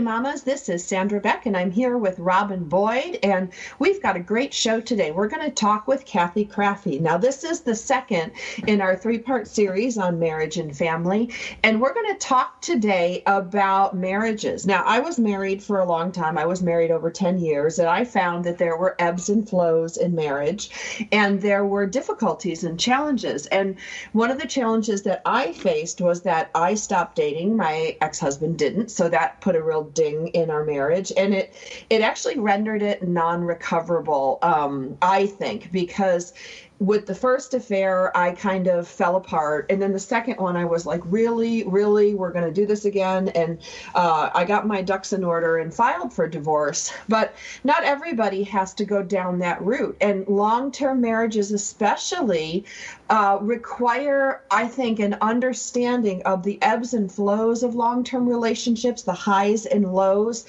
[0.00, 4.20] Mamas, this is Sandra Beck, and I'm here with Robin Boyd, and we've got a
[4.20, 5.10] great show today.
[5.10, 7.00] We're going to talk with Kathy Krafve.
[7.00, 8.32] Now, this is the second
[8.66, 11.32] in our three part series on marriage and family,
[11.64, 14.66] and we're going to talk today about marriages.
[14.66, 17.88] Now, I was married for a long time, I was married over 10 years, and
[17.88, 20.70] I found that there were ebbs and flows in marriage,
[21.10, 23.46] and there were difficulties and challenges.
[23.46, 23.76] And
[24.12, 28.58] one of the challenges that I faced was that I stopped dating, my ex husband
[28.58, 31.52] didn't, so that put a real ding in our marriage, and it
[31.90, 34.38] it actually rendered it non-recoverable.
[34.42, 36.32] Um, I think because
[36.80, 39.66] with the first affair, I kind of fell apart.
[39.68, 42.84] And then the second one, I was like, really, really, we're going to do this
[42.84, 43.28] again.
[43.30, 43.58] And
[43.94, 46.92] uh, I got my ducks in order and filed for divorce.
[47.08, 49.96] But not everybody has to go down that route.
[50.00, 52.64] And long term marriages, especially,
[53.10, 59.02] uh, require, I think, an understanding of the ebbs and flows of long term relationships,
[59.02, 60.46] the highs and lows,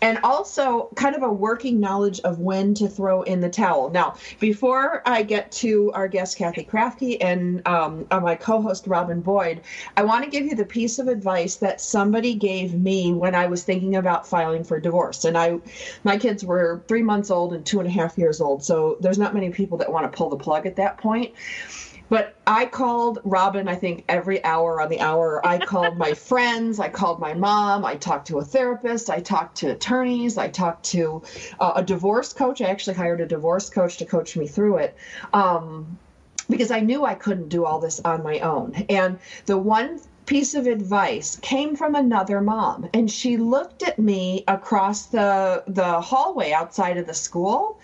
[0.00, 3.90] and also kind of a working knowledge of when to throw in the towel.
[3.90, 9.20] Now, before I get to our guest Kathy Krafve and um, uh, my co-host Robin
[9.20, 9.60] Boyd,
[9.96, 13.46] I want to give you the piece of advice that somebody gave me when I
[13.46, 15.24] was thinking about filing for divorce.
[15.24, 15.58] And I,
[16.04, 19.18] my kids were three months old and two and a half years old, so there's
[19.18, 21.32] not many people that want to pull the plug at that point.
[22.12, 25.40] But I called Robin, I think, every hour on the hour.
[25.46, 29.56] I called my friends, I called my mom, I talked to a therapist, I talked
[29.60, 31.22] to attorneys, I talked to
[31.58, 32.60] uh, a divorce coach.
[32.60, 34.94] I actually hired a divorce coach to coach me through it.
[35.32, 35.98] Um,
[36.50, 38.74] because I knew I couldn't do all this on my own.
[38.90, 44.44] And the one piece of advice came from another mom and she looked at me
[44.46, 47.78] across the the hallway outside of the school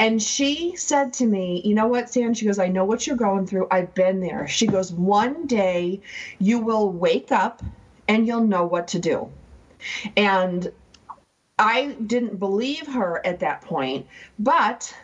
[0.00, 2.32] and she said to me, You know what, Sam?
[2.32, 3.68] She goes, I know what you're going through.
[3.70, 4.48] I've been there.
[4.48, 6.00] She goes, One day
[6.38, 7.62] you will wake up
[8.08, 9.30] and you'll know what to do.
[10.16, 10.72] And
[11.58, 14.06] I didn't believe her at that point,
[14.38, 14.96] but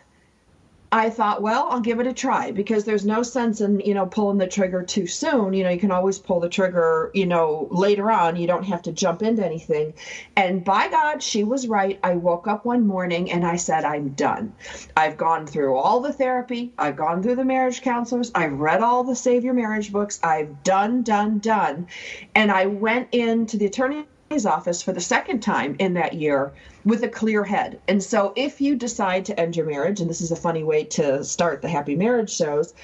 [0.93, 4.07] I thought, well, I'll give it a try because there's no sense in, you know,
[4.07, 5.53] pulling the trigger too soon.
[5.53, 8.37] You know, you can always pull the trigger, you know, later on.
[8.37, 9.95] You don't have to jump into anything.
[10.37, 11.99] And by God, she was right.
[12.03, 14.53] I woke up one morning and I said, I'm done.
[14.97, 19.05] I've gone through all the therapy, I've gone through the marriage counselors, I've read all
[19.05, 21.89] the Save Your Marriage books, I've done, done, done.
[22.35, 24.07] And I went into the attorney
[24.45, 26.53] office for the second time in that year
[26.85, 27.79] with a clear head.
[27.87, 30.85] And so if you decide to end your marriage, and this is a funny way
[30.85, 32.75] to start the happy marriage shows,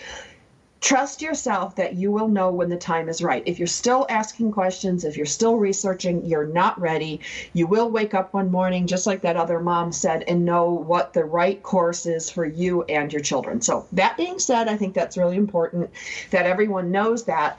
[0.81, 3.43] trust yourself that you will know when the time is right.
[3.45, 7.21] If you're still asking questions, if you're still researching, you're not ready,
[7.53, 11.13] you will wake up one morning, just like that other mom said, and know what
[11.13, 13.61] the right course is for you and your children.
[13.61, 15.91] So, that being said, I think that's really important
[16.31, 17.59] that everyone knows that.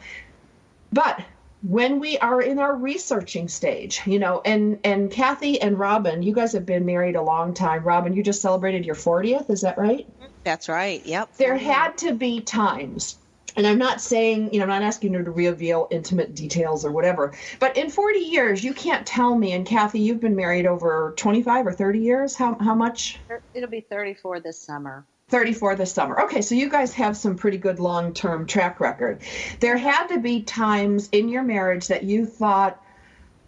[0.92, 1.22] But
[1.64, 6.34] when we are in our researching stage you know and and kathy and robin you
[6.34, 7.84] guys have been married a long time.
[7.84, 10.06] Robin you just celebrated your 40th is that right?
[10.44, 11.30] That's right yep.
[11.38, 13.18] There had to be times
[13.56, 16.92] and i'm not saying you know i'm not asking her to reveal intimate details or
[16.92, 21.14] whatever but in 40 years you can't tell me and kathy you've been married over
[21.18, 22.36] 25 or 30 years?
[22.36, 23.20] How, how much?
[23.54, 26.22] It'll be 34 this summer 34 this summer.
[26.22, 29.22] Okay, so you guys have some pretty good long term track record.
[29.60, 32.80] There had to be times in your marriage that you thought,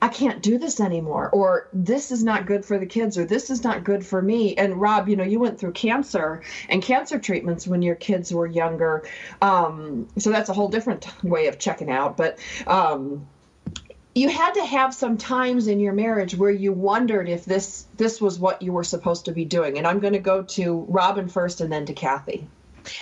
[0.02, 3.50] I can't do this anymore, or this is not good for the kids, or this
[3.50, 4.56] is not good for me.
[4.56, 8.46] And Rob, you know, you went through cancer and cancer treatments when your kids were
[8.46, 9.04] younger.
[9.42, 12.18] Um, so that's a whole different way of checking out.
[12.18, 13.28] But um,
[14.16, 18.22] you had to have some times in your marriage where you wondered if this this
[18.22, 19.78] was what you were supposed to be doing.
[19.78, 22.48] And i'm going to go to robin first and then to kathy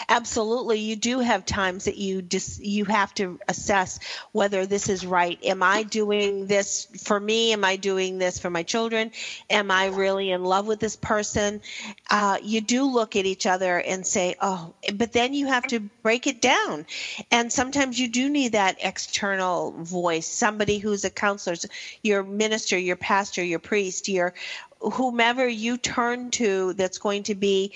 [0.10, 4.00] Absolutely, you do have times that you just you have to assess
[4.32, 5.40] whether this is right.
[5.44, 7.54] Am I doing this for me?
[7.54, 9.12] Am I doing this for my children?
[9.50, 11.62] Am I really in love with this person?
[12.10, 15.80] Uh, you do look at each other and say, "Oh," but then you have to
[15.80, 16.86] break it down.
[17.32, 21.56] And sometimes you do need that external voice, somebody who's a counselor,
[22.02, 24.34] your minister, your pastor, your priest, your
[24.80, 27.72] whomever you turn to that's going to be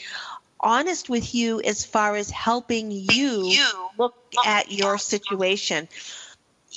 [0.60, 3.54] honest with you as far as helping you
[3.98, 4.16] look
[4.46, 5.88] at your situation.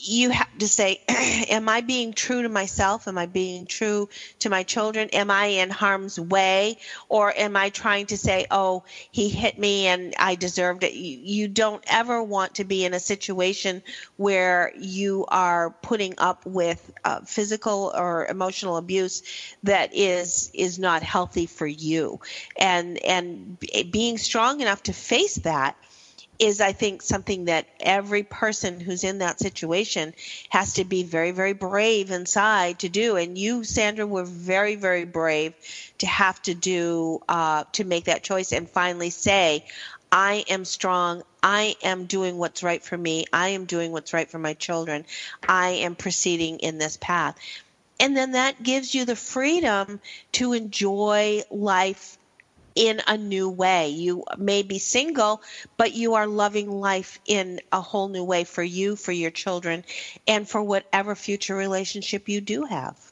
[0.03, 3.09] You have to say, Am I being true to myself?
[3.09, 4.09] Am I being true
[4.41, 5.09] to my children?
[5.11, 6.79] Am I in harm's way?
[7.09, 10.95] Or am I trying to say, Oh, he hit me and I deserved it?
[10.95, 13.83] You, you don't ever want to be in a situation
[14.17, 19.23] where you are putting up with uh, physical or emotional abuse
[19.65, 22.21] that is is not healthy for you.
[22.59, 23.59] And and
[23.91, 25.77] being strong enough to face that
[26.41, 30.15] is I think something that every person who's in that situation
[30.49, 35.05] has to be very very brave inside to do and you Sandra were very very
[35.05, 35.55] brave
[35.99, 39.65] to have to do uh, to make that choice and finally say
[40.13, 41.23] I am strong.
[41.41, 43.27] I am doing what's right for me.
[43.33, 45.07] I am doing what's right for my children.
[45.49, 47.39] I am proceeding in this path.
[48.01, 50.01] And then that gives you the freedom
[50.33, 52.19] to enjoy life
[52.75, 53.89] in a new way.
[53.91, 55.43] You may be single,
[55.77, 59.85] but you are loving life in a whole new way for you, for your children,
[60.27, 63.10] and for whatever future relationship you do have.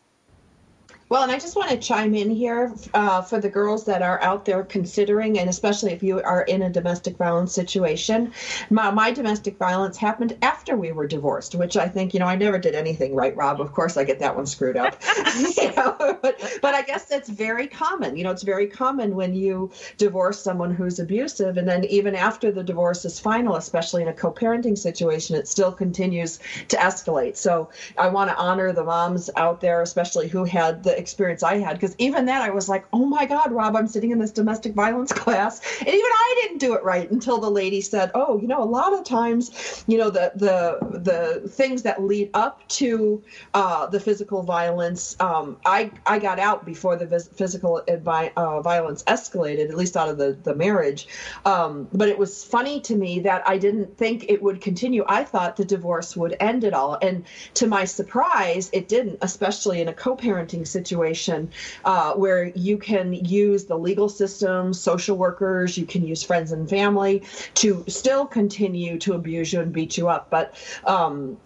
[1.11, 4.23] Well, and I just want to chime in here uh, for the girls that are
[4.23, 8.33] out there considering, and especially if you are in a domestic violence situation.
[8.69, 12.37] My, my, domestic violence happened after we were divorced, which I think, you know, I
[12.37, 13.59] never did anything right, Rob.
[13.59, 15.03] Of course, I get that one screwed up.
[15.57, 18.17] you know, but, but I guess that's very common.
[18.17, 22.53] You know, it's very common when you divorce someone who's abusive, and then even after
[22.53, 26.39] the divorce is final, especially in a co parenting situation, it still continues
[26.69, 27.37] to escalate.
[27.39, 31.59] So I want to honor the moms out there, especially who had the experience I
[31.59, 34.33] had because even then I was like, oh my God, Rob, I'm sitting in this
[34.33, 38.39] domestic violence class, and even I didn't do it right until the lady said, oh,
[38.39, 42.67] you know, a lot of times, you know, the the the things that lead up
[42.69, 43.23] to
[43.55, 48.61] uh, the physical violence, um, I I got out before the vis- physical advi- uh,
[48.61, 51.06] violence escalated, at least out of the the marriage.
[51.45, 55.05] Um, but it was funny to me that I didn't think it would continue.
[55.09, 57.25] I thought the divorce would end it all, and
[57.55, 61.50] to my surprise, it didn't, especially in a co-parenting situation situation
[61.85, 66.69] uh, where you can use the legal system, social workers, you can use friends and
[66.69, 67.23] family
[67.55, 70.31] to still continue to abuse you and beat you up.
[70.31, 70.55] But
[70.85, 71.37] um,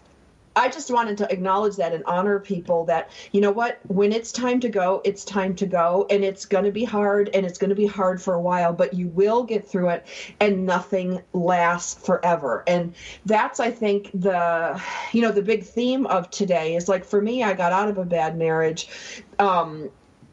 [0.54, 4.32] I just wanted to acknowledge that and honor people that, you know what, when it's
[4.32, 6.06] time to go, it's time to go.
[6.10, 8.72] And it's going to be hard and it's going to be hard for a while,
[8.72, 10.06] but you will get through it
[10.40, 12.64] and nothing lasts forever.
[12.66, 12.94] And
[13.24, 14.80] that's, I think, the,
[15.12, 17.98] you know, the big theme of today is like for me, I got out of
[17.98, 18.88] a bad marriage.
[19.38, 19.90] Um,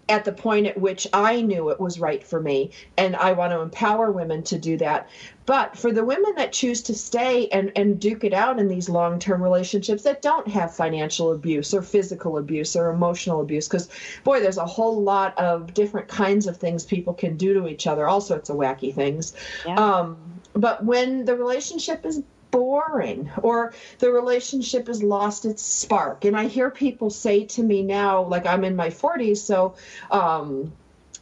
[0.10, 2.72] at the point at which I knew it was right for me.
[2.98, 5.08] And I want to empower women to do that.
[5.46, 8.90] But for the women that choose to stay and, and duke it out in these
[8.90, 13.90] long term relationships that don't have financial abuse or physical abuse or emotional abuse, because
[14.24, 17.88] boy, there's a whole lot of different kinds of things people can do to each
[17.88, 19.34] other, all sorts of wacky things.
[19.66, 19.76] Yeah.
[19.76, 20.18] Um,
[20.54, 22.22] but when the relationship is
[22.52, 26.26] boring or the relationship has lost its spark.
[26.26, 29.76] And i hear people say to me now like i'm in my 40s so
[30.12, 30.72] um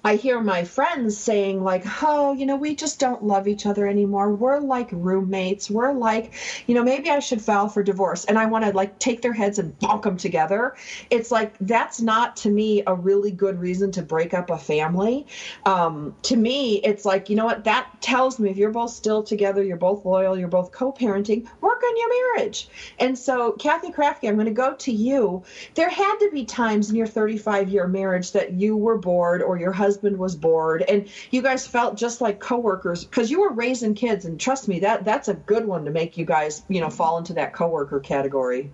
[0.08, 3.86] I hear my friends saying, like, oh, you know, we just don't love each other
[3.86, 4.34] anymore.
[4.34, 5.70] We're like roommates.
[5.70, 6.34] We're like,
[6.66, 8.24] you know, maybe I should file for divorce.
[8.24, 10.78] And I want to like take their heads and bonk them together.
[11.10, 15.28] It's like, that's not to me a really good reason to break up a family.
[15.66, 17.66] Um, to me, it's like, you know what?
[17.66, 21.46] That tells me if you're both still together, you're both loyal, you're both co parenting,
[21.60, 22.70] work on your marriage.
[22.98, 25.44] And so, Kathy Krafve, I'm going to go to you.
[25.76, 29.58] There had to be times in your 35 year marriage that you were bored or
[29.58, 33.52] your husband husband was bored and you guys felt just like coworkers because you were
[33.52, 36.80] raising kids and trust me that that's a good one to make you guys you
[36.80, 38.70] know fall into that coworker category.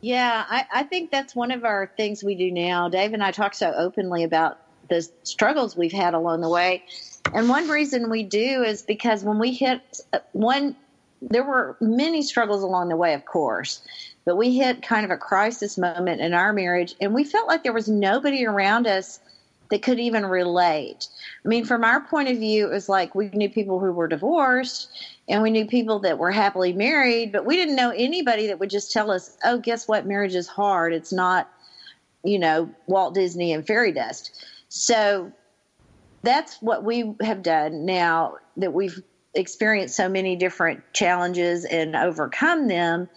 [0.00, 2.88] Yeah I, I think that's one of our things we do now.
[2.88, 6.82] Dave and i talk so openly about the struggles we've had along the way
[7.32, 9.80] and one reason we do is because when we hit
[10.12, 10.74] uh, one
[11.22, 13.82] there were many struggles along the way of course
[14.24, 17.62] but we hit kind of a crisis moment in our marriage and we felt like
[17.62, 19.20] there was nobody around us
[19.70, 21.08] that could even relate.
[21.44, 24.08] I mean, from our point of view, it was like we knew people who were
[24.08, 24.90] divorced
[25.28, 28.70] and we knew people that were happily married, but we didn't know anybody that would
[28.70, 30.06] just tell us, oh, guess what?
[30.06, 30.92] Marriage is hard.
[30.92, 31.48] It's not,
[32.24, 34.44] you know, Walt Disney and fairy dust.
[34.68, 35.32] So
[36.22, 39.00] that's what we have done now that we've
[39.34, 43.08] experienced so many different challenges and overcome them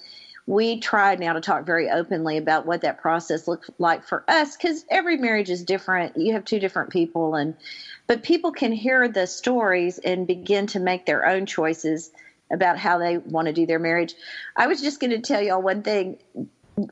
[0.46, 4.58] we try now to talk very openly about what that process looks like for us
[4.58, 6.18] because every marriage is different.
[6.18, 7.56] You have two different people, and
[8.08, 12.12] but people can hear the stories and begin to make their own choices
[12.52, 14.14] about how they want to do their marriage.
[14.56, 16.18] I was just going to tell y'all one thing.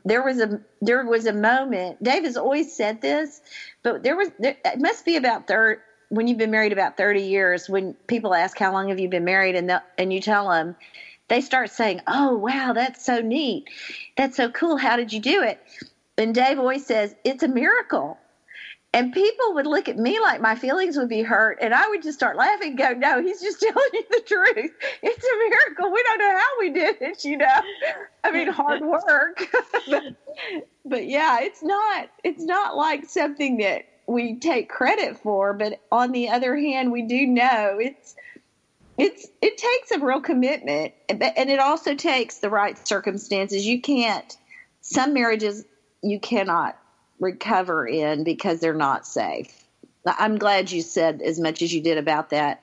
[0.04, 2.02] There was a there was a moment.
[2.02, 3.42] Dave has always said this,
[3.82, 7.24] but there was there, it must be about third when you've been married about thirty
[7.24, 7.68] years.
[7.68, 10.76] When people ask how long have you been married, and the, and you tell them
[11.32, 13.64] they start saying, "Oh, wow, that's so neat.
[14.18, 14.76] That's so cool.
[14.76, 15.58] How did you do it?"
[16.18, 18.18] And Dave always says, "It's a miracle."
[18.94, 22.02] And people would look at me like my feelings would be hurt, and I would
[22.02, 24.70] just start laughing go, No, he's just telling you the truth.
[25.02, 25.90] It's a miracle.
[25.90, 27.62] We don't know how we did it, you know.
[28.22, 29.48] I mean, hard work.
[29.88, 30.02] but,
[30.84, 36.12] but yeah, it's not it's not like something that we take credit for, but on
[36.12, 38.14] the other hand, we do know it's
[38.98, 43.66] it's it takes a real commitment and it also takes the right circumstances.
[43.66, 44.36] You can't
[44.80, 45.64] some marriages
[46.02, 46.76] you cannot
[47.20, 49.64] recover in because they're not safe.
[50.04, 52.62] I'm glad you said as much as you did about that.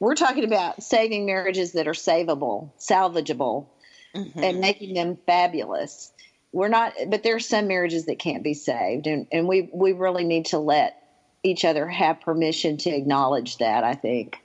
[0.00, 3.66] We're talking about saving marriages that are savable, salvageable,
[4.14, 4.42] mm-hmm.
[4.42, 6.10] and making them fabulous.
[6.52, 9.92] We're not, but there are some marriages that can't be saved, and, and we we
[9.92, 11.00] really need to let
[11.44, 13.84] each other have permission to acknowledge that.
[13.84, 14.39] I think.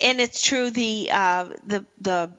[0.00, 0.70] And it's true.
[0.70, 2.30] The uh, the the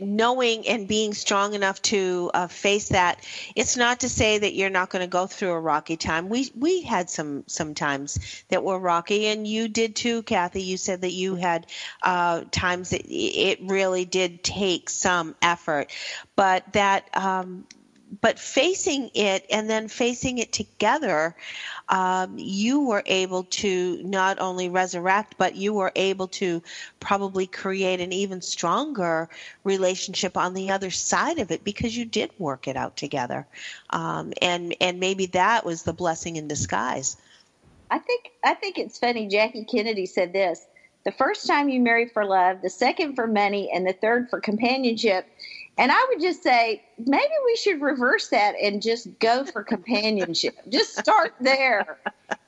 [0.00, 3.20] knowing and being strong enough to uh, face that
[3.54, 6.50] it's not to say that you're not going to go through a rocky time we
[6.56, 11.02] we had some some times that were rocky and you did too kathy you said
[11.02, 11.66] that you had
[12.02, 15.92] uh, times that it really did take some effort
[16.34, 17.64] but that um,
[18.20, 21.34] but facing it and then facing it together,
[21.88, 26.62] um, you were able to not only resurrect, but you were able to
[27.00, 29.28] probably create an even stronger
[29.64, 33.46] relationship on the other side of it because you did work it out together,
[33.90, 37.16] um, and and maybe that was the blessing in disguise.
[37.90, 39.28] I think I think it's funny.
[39.28, 40.66] Jackie Kennedy said this:
[41.04, 44.40] the first time you marry for love, the second for money, and the third for
[44.40, 45.26] companionship
[45.78, 50.56] and I would just say maybe we should reverse that and just go for companionship.
[50.68, 51.98] just start there.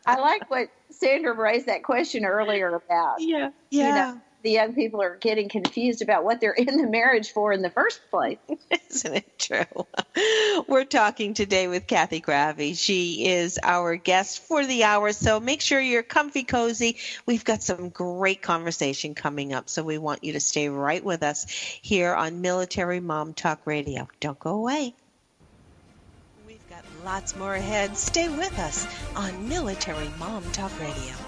[0.06, 3.20] I like what Sandra raised that question earlier about.
[3.20, 3.50] Yeah.
[3.70, 3.88] Yeah.
[3.88, 7.52] You know, the young people are getting confused about what they're in the marriage for
[7.52, 8.38] in the first place.
[8.90, 9.86] Isn't it true?
[10.68, 12.78] We're talking today with Kathy Krafve.
[12.78, 16.96] She is our guest for the hour, so make sure you're comfy cozy.
[17.26, 21.22] We've got some great conversation coming up, so we want you to stay right with
[21.22, 21.46] us
[21.82, 24.08] here on Military Mom Talk Radio.
[24.20, 24.94] Don't go away.
[26.46, 27.96] We've got lots more ahead.
[27.96, 31.27] Stay with us on Military Mom Talk Radio.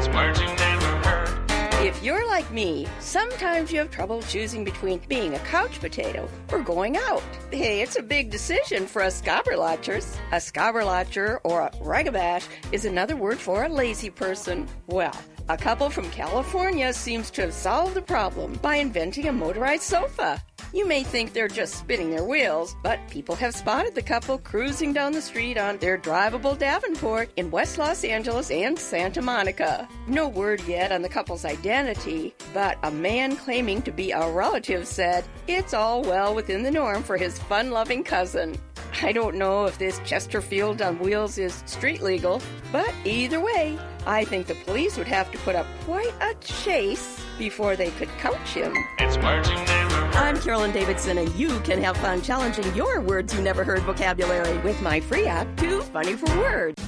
[0.00, 1.86] It's words you never heard.
[1.86, 6.60] If you're like me, sometimes you have trouble choosing between being a couch potato or
[6.60, 7.22] going out.
[7.50, 10.16] Hey, it's a big decision for us scobberlotchers.
[10.32, 14.66] A scobberlotcher or a ragabash is another word for a lazy person.
[14.86, 15.14] Well,
[15.50, 20.40] a couple from California seems to have solved the problem by inventing a motorized sofa.
[20.72, 24.92] You may think they're just spinning their wheels, but people have spotted the couple cruising
[24.92, 29.88] down the street on their drivable Davenport in West Los Angeles and Santa Monica.
[30.06, 34.86] No word yet on the couple's identity, but a man claiming to be a relative
[34.86, 38.56] said it's all well within the norm for his fun loving cousin.
[39.02, 42.40] I don't know if this Chesterfield on wheels is street legal,
[42.70, 43.76] but either way,
[44.06, 48.08] I think the police would have to put up quite a chase before they could
[48.18, 48.74] coach him.
[48.98, 50.14] It's words you never heard.
[50.16, 54.56] I'm Carolyn Davidson, and you can have fun challenging your words you never heard vocabulary
[54.58, 56.82] with my free app, Too Funny for Words.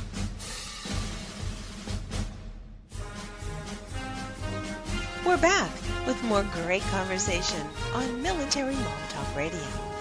[5.27, 5.71] We're back
[6.07, 7.61] with more great conversation
[7.95, 9.92] on Military Mom Talk Radio.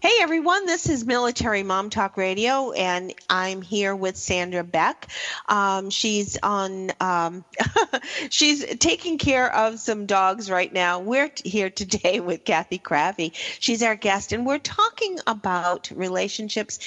[0.00, 5.08] Hey everyone, this is Military Mom Talk Radio, and I'm here with Sandra Beck.
[5.48, 7.44] Um, she's on, um,
[8.30, 11.00] she's taking care of some dogs right now.
[11.00, 13.32] We're here today with Kathy Krafve.
[13.58, 16.78] She's our guest, and we're talking about relationships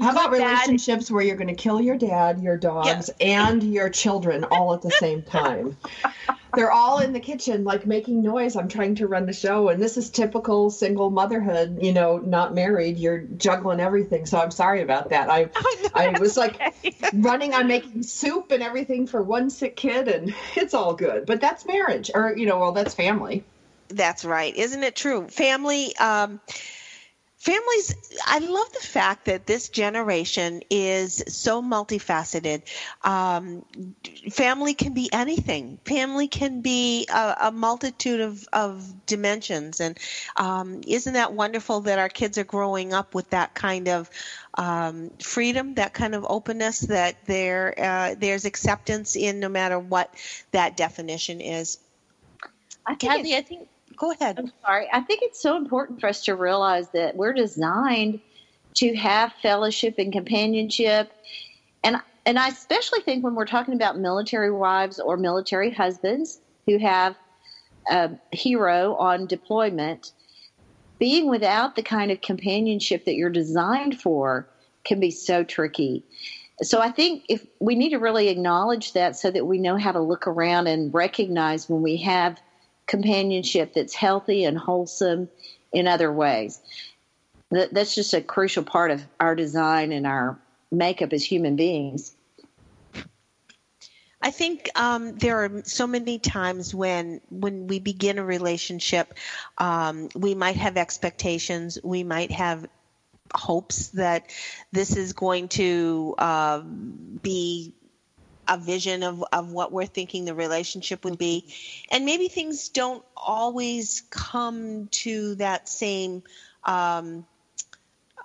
[0.00, 4.44] How about relationships where you're going to kill your dad, your dogs, and your children
[4.44, 5.76] all at the same time?
[6.54, 8.56] They're all in the kitchen, like making noise.
[8.56, 11.78] I'm trying to run the show, and this is typical single motherhood.
[11.82, 12.98] You know, not married.
[12.98, 14.26] You're juggling everything.
[14.26, 15.30] So I'm sorry about that.
[15.30, 15.48] I,
[15.94, 16.60] I was like
[17.14, 21.26] running on making soup and everything for one sick kid, and it's all good.
[21.26, 23.44] But that's marriage, or you know, well, that's family.
[23.88, 24.54] That's right.
[24.54, 25.28] Isn't it true?
[25.28, 26.40] Family, um,
[27.42, 27.92] families,
[28.24, 32.62] I love the fact that this generation is so multifaceted.
[33.02, 33.64] Um,
[34.30, 35.80] family can be anything.
[35.84, 39.80] Family can be a, a multitude of, of dimensions.
[39.80, 39.98] And
[40.36, 44.08] um, isn't that wonderful that our kids are growing up with that kind of
[44.54, 50.14] um, freedom, that kind of openness, that there uh, there's acceptance in no matter what
[50.52, 51.78] that definition is.
[52.86, 53.68] I think Kathy, I think.
[53.96, 54.38] Go ahead.
[54.38, 54.88] I'm sorry.
[54.92, 58.20] I think it's so important for us to realize that we're designed
[58.74, 61.12] to have fellowship and companionship,
[61.84, 66.78] and and I especially think when we're talking about military wives or military husbands who
[66.78, 67.16] have
[67.90, 70.12] a hero on deployment,
[70.98, 74.48] being without the kind of companionship that you're designed for
[74.84, 76.04] can be so tricky.
[76.62, 79.90] So I think if we need to really acknowledge that so that we know how
[79.90, 82.40] to look around and recognize when we have
[82.86, 85.28] companionship that's healthy and wholesome
[85.72, 86.60] in other ways.
[87.50, 90.38] That's just a crucial part of our design and our
[90.70, 92.14] makeup as human beings.
[94.22, 99.14] I think um, there are so many times when when we begin a relationship,
[99.58, 102.66] um, we might have expectations, we might have
[103.34, 104.30] hopes that
[104.70, 107.74] this is going to uh, be
[108.48, 111.52] a vision of, of what we're thinking the relationship would be.
[111.90, 116.22] And maybe things don't always come to that same
[116.64, 117.26] um,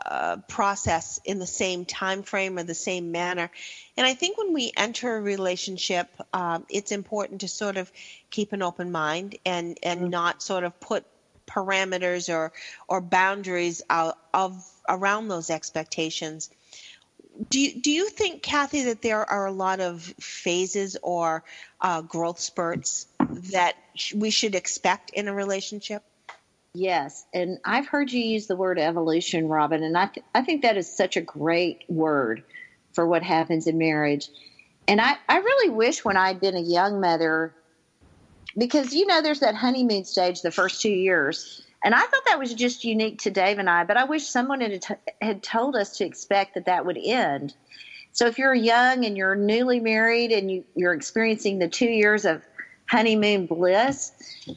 [0.05, 3.51] uh, process in the same time frame or the same manner.
[3.95, 7.91] And I think when we enter a relationship, um, it's important to sort of
[8.29, 11.05] keep an open mind and, and not sort of put
[11.47, 12.51] parameters or,
[12.87, 16.49] or boundaries out of around those expectations
[17.49, 21.43] do you, do you think, Kathy, that there are a lot of phases or
[21.81, 23.07] uh, growth spurts
[23.51, 23.75] that
[24.15, 26.03] we should expect in a relationship?
[26.73, 30.61] Yes, and I've heard you use the word evolution, Robin, and I th- I think
[30.61, 32.43] that is such a great word
[32.93, 34.29] for what happens in marriage.
[34.87, 37.53] And I, I really wish when I'd been a young mother,
[38.57, 42.37] because you know there's that honeymoon stage the first two years, and I thought that
[42.37, 44.83] was just unique to Dave and I, but I wish someone had,
[45.21, 47.53] had told us to expect that that would end.
[48.11, 52.25] So if you're young and you're newly married and you, you're experiencing the two years
[52.25, 52.43] of
[52.89, 54.11] honeymoon bliss,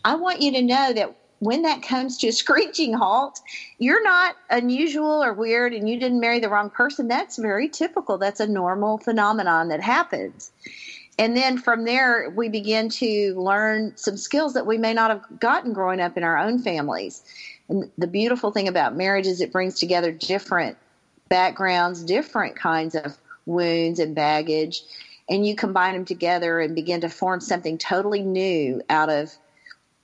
[0.05, 3.39] I want you to know that when that comes to a screeching halt,
[3.79, 7.07] you're not unusual or weird and you didn't marry the wrong person.
[7.07, 8.19] That's very typical.
[8.19, 10.51] That's a normal phenomenon that happens.
[11.21, 15.39] And then from there, we begin to learn some skills that we may not have
[15.39, 17.23] gotten growing up in our own families.
[17.69, 20.79] And the beautiful thing about marriage is it brings together different
[21.29, 24.83] backgrounds, different kinds of wounds and baggage,
[25.29, 29.31] and you combine them together and begin to form something totally new out of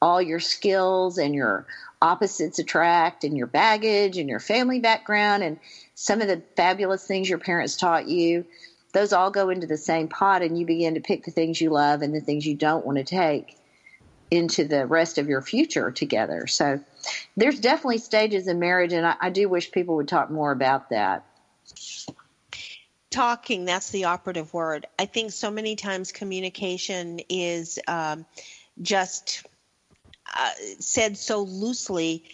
[0.02, 1.64] all your skills and your
[2.02, 5.58] opposites attract and your baggage and your family background and
[5.94, 8.44] some of the fabulous things your parents taught you
[8.96, 11.68] those all go into the same pot and you begin to pick the things you
[11.68, 13.54] love and the things you don't want to take
[14.30, 16.46] into the rest of your future together.
[16.46, 16.80] So
[17.36, 20.88] there's definitely stages in marriage, and I, I do wish people would talk more about
[20.88, 21.26] that.
[23.10, 24.86] Talking, that's the operative word.
[24.98, 28.24] I think so many times communication is um,
[28.80, 29.46] just
[30.34, 32.24] uh, said so loosely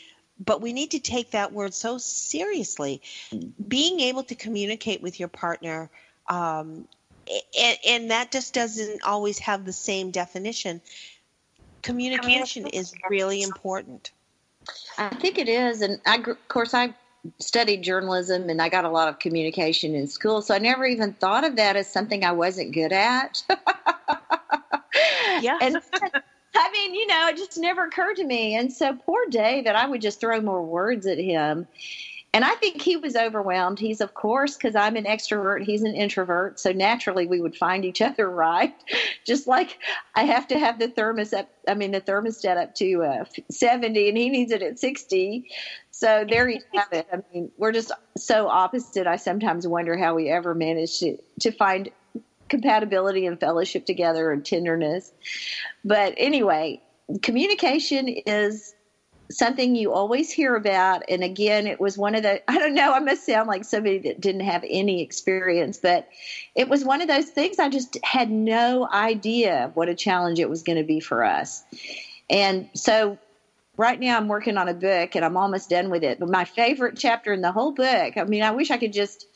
[0.44, 3.00] but we need to take that word so seriously.
[3.68, 5.88] Being able to communicate with your partner
[6.28, 6.86] um,
[7.58, 10.80] and, and, that just doesn't always have the same definition.
[11.82, 14.10] Communication is really important.
[14.98, 16.94] I think it is, and I, of course, I
[17.38, 21.12] studied journalism and I got a lot of communication in school, so I never even
[21.14, 23.42] thought of that as something I wasn't good at.
[25.40, 25.58] yeah.
[25.60, 25.76] And
[26.54, 28.56] I mean, you know, it just never occurred to me.
[28.56, 31.66] And so poor Dave, that I would just throw more words at him.
[32.34, 33.78] And I think he was overwhelmed.
[33.78, 36.58] He's, of course, because I'm an extrovert, he's an introvert.
[36.58, 38.74] So naturally, we would find each other right.
[39.26, 39.78] Just like
[40.14, 44.08] I have to have the thermos up, I mean, the thermostat up to uh, 70
[44.08, 45.50] and he needs it at 60.
[45.90, 47.06] So there you have it.
[47.12, 49.06] I mean, we're just so opposite.
[49.06, 51.90] I sometimes wonder how we ever managed to, to find
[52.48, 55.12] compatibility and fellowship together and tenderness.
[55.84, 56.82] But anyway,
[57.22, 58.74] communication is
[59.36, 61.02] something you always hear about.
[61.08, 63.98] And again, it was one of the, I don't know, I must sound like somebody
[64.00, 66.08] that didn't have any experience, but
[66.54, 70.50] it was one of those things I just had no idea what a challenge it
[70.50, 71.62] was going to be for us.
[72.30, 73.18] And so
[73.76, 76.18] right now I'm working on a book and I'm almost done with it.
[76.20, 79.26] But my favorite chapter in the whole book, I mean, I wish I could just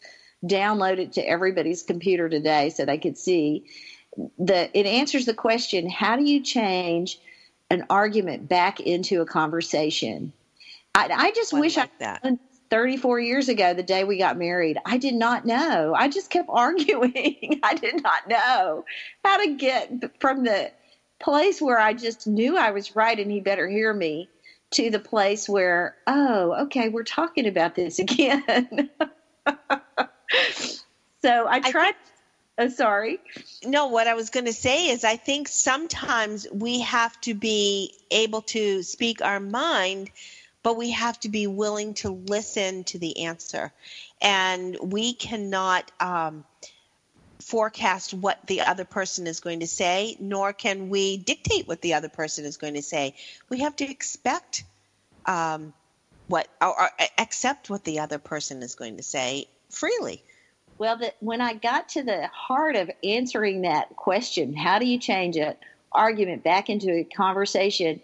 [0.44, 3.64] download it to everybody's computer today so they could see
[4.38, 7.18] the it answers the question how do you change
[7.70, 10.32] an argument back into a conversation.
[10.94, 12.38] I, I just I wish like i that.
[12.70, 14.78] 34 years ago the day we got married.
[14.84, 15.94] I did not know.
[15.96, 17.60] I just kept arguing.
[17.62, 18.84] I did not know
[19.24, 20.72] how to get from the
[21.20, 24.28] place where i just knew i was right and he better hear me
[24.70, 28.90] to the place where oh okay we're talking about this again.
[31.22, 31.72] So i I
[32.58, 33.20] oh, sorry
[33.64, 37.94] No, what I was going to say is I think sometimes we have to be
[38.10, 40.10] able to speak our mind,
[40.62, 43.72] but we have to be willing to listen to the answer.
[44.20, 46.44] And we cannot um,
[47.40, 51.94] forecast what the other person is going to say, nor can we dictate what the
[51.94, 53.14] other person is going to say.
[53.48, 54.64] We have to expect
[55.26, 55.72] um,
[56.28, 60.22] what or, or accept what the other person is going to say freely.
[60.78, 64.98] Well, the, when I got to the heart of answering that question, how do you
[64.98, 65.54] change an
[65.92, 68.00] argument back into a conversation?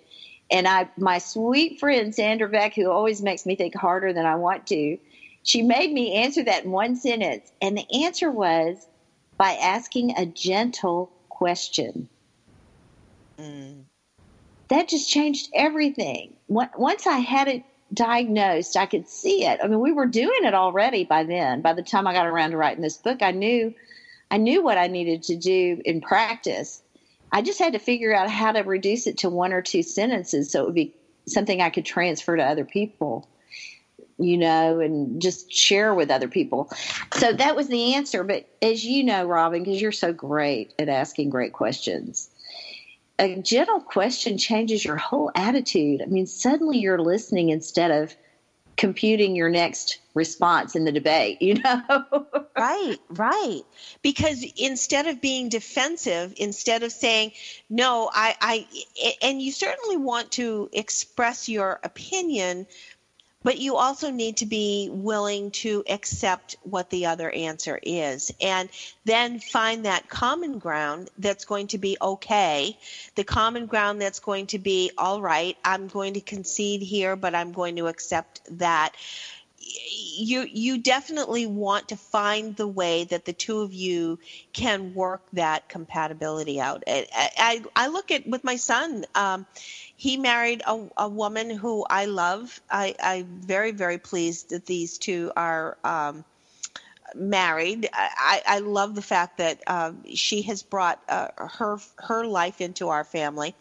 [0.50, 4.36] And I, my sweet friend Sandra Beck, who always makes me think harder than I
[4.36, 4.98] want to,
[5.42, 7.50] she made me answer that in one sentence.
[7.60, 8.86] And the answer was
[9.36, 12.08] by asking a gentle question.
[13.38, 13.84] Mm.
[14.68, 16.34] That just changed everything.
[16.48, 19.60] Once I had it diagnosed, I could see it.
[19.62, 21.60] I mean, we were doing it already by then.
[21.60, 23.74] By the time I got around to writing this book, I knew
[24.30, 26.82] I knew what I needed to do in practice.
[27.30, 30.50] I just had to figure out how to reduce it to one or two sentences
[30.50, 30.94] so it would be
[31.26, 33.28] something I could transfer to other people,
[34.18, 36.70] you know, and just share with other people.
[37.14, 38.24] So that was the answer.
[38.24, 42.30] But as you know, Robin, because you're so great at asking great questions,
[43.18, 46.02] a gentle question changes your whole attitude.
[46.02, 48.14] I mean, suddenly you're listening instead of
[48.76, 52.26] computing your next response in the debate, you know?
[52.56, 53.62] Right, right.
[54.02, 57.32] Because instead of being defensive, instead of saying,
[57.70, 58.66] no, I, I,
[59.22, 62.66] and you certainly want to express your opinion,
[63.42, 68.68] but you also need to be willing to accept what the other answer is and
[69.04, 72.76] then find that common ground that's going to be okay
[73.14, 77.34] the common ground that's going to be all right i'm going to concede here but
[77.34, 78.94] i'm going to accept that
[80.16, 84.18] you you definitely want to find the way that the two of you
[84.52, 86.82] can work that compatibility out.
[86.86, 87.06] I
[87.38, 89.04] I, I look at with my son.
[89.14, 89.46] Um,
[90.02, 92.60] he married a, a woman who I love.
[92.68, 95.78] I, I'm very very pleased that these two are.
[95.84, 96.24] Um,
[97.14, 102.62] married I, I love the fact that uh, she has brought uh, her her life
[102.62, 103.54] into our family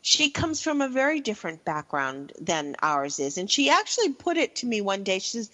[0.00, 4.54] she comes from a very different background than ours is and she actually put it
[4.54, 5.50] to me one day she says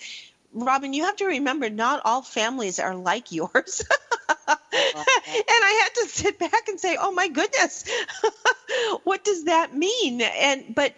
[0.52, 3.84] Robin, you have to remember not all families are like yours.
[4.48, 7.84] and I had to sit back and say, "Oh my goodness.
[9.04, 10.94] what does that mean?" And but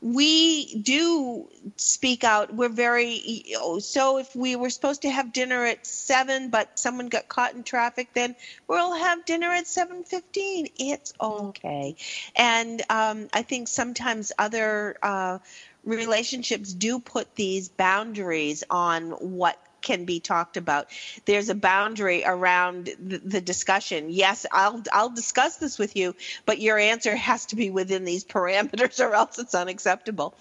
[0.00, 2.54] we do speak out.
[2.54, 3.44] We're very
[3.80, 7.64] so if we were supposed to have dinner at 7 but someone got caught in
[7.64, 8.36] traffic then
[8.68, 10.70] we'll have dinner at 7:15.
[10.78, 11.96] It's okay.
[12.36, 15.38] And um, I think sometimes other uh,
[15.84, 20.88] relationships do put these boundaries on what can be talked about.
[21.24, 24.10] There's a boundary around the, the, discussion.
[24.10, 26.14] Yes, I'll I'll discuss this with you,
[26.46, 30.34] but your answer has to be within these parameters, or else it's unacceptable.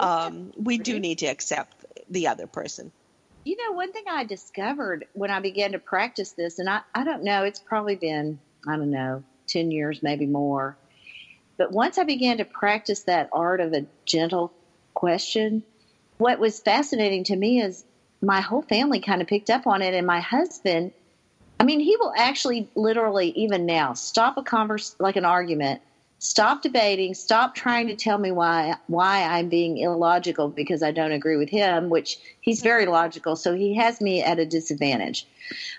[0.00, 2.92] Um, we do need to accept the other person.
[3.44, 7.04] You know, one thing I discovered when I began to practice this, and I, I
[7.04, 10.76] don't know, it's probably been, I don't know, 10 years, maybe more.
[11.58, 14.52] But once I began to practice that art of a gentle
[14.94, 15.64] question.
[16.16, 17.84] What was fascinating to me is
[18.24, 20.92] my whole family kind of picked up on it, and my husband.
[21.60, 25.80] I mean, he will actually, literally, even now, stop a converse like an argument,
[26.18, 31.12] stop debating, stop trying to tell me why why I'm being illogical because I don't
[31.12, 35.26] agree with him, which he's very logical, so he has me at a disadvantage.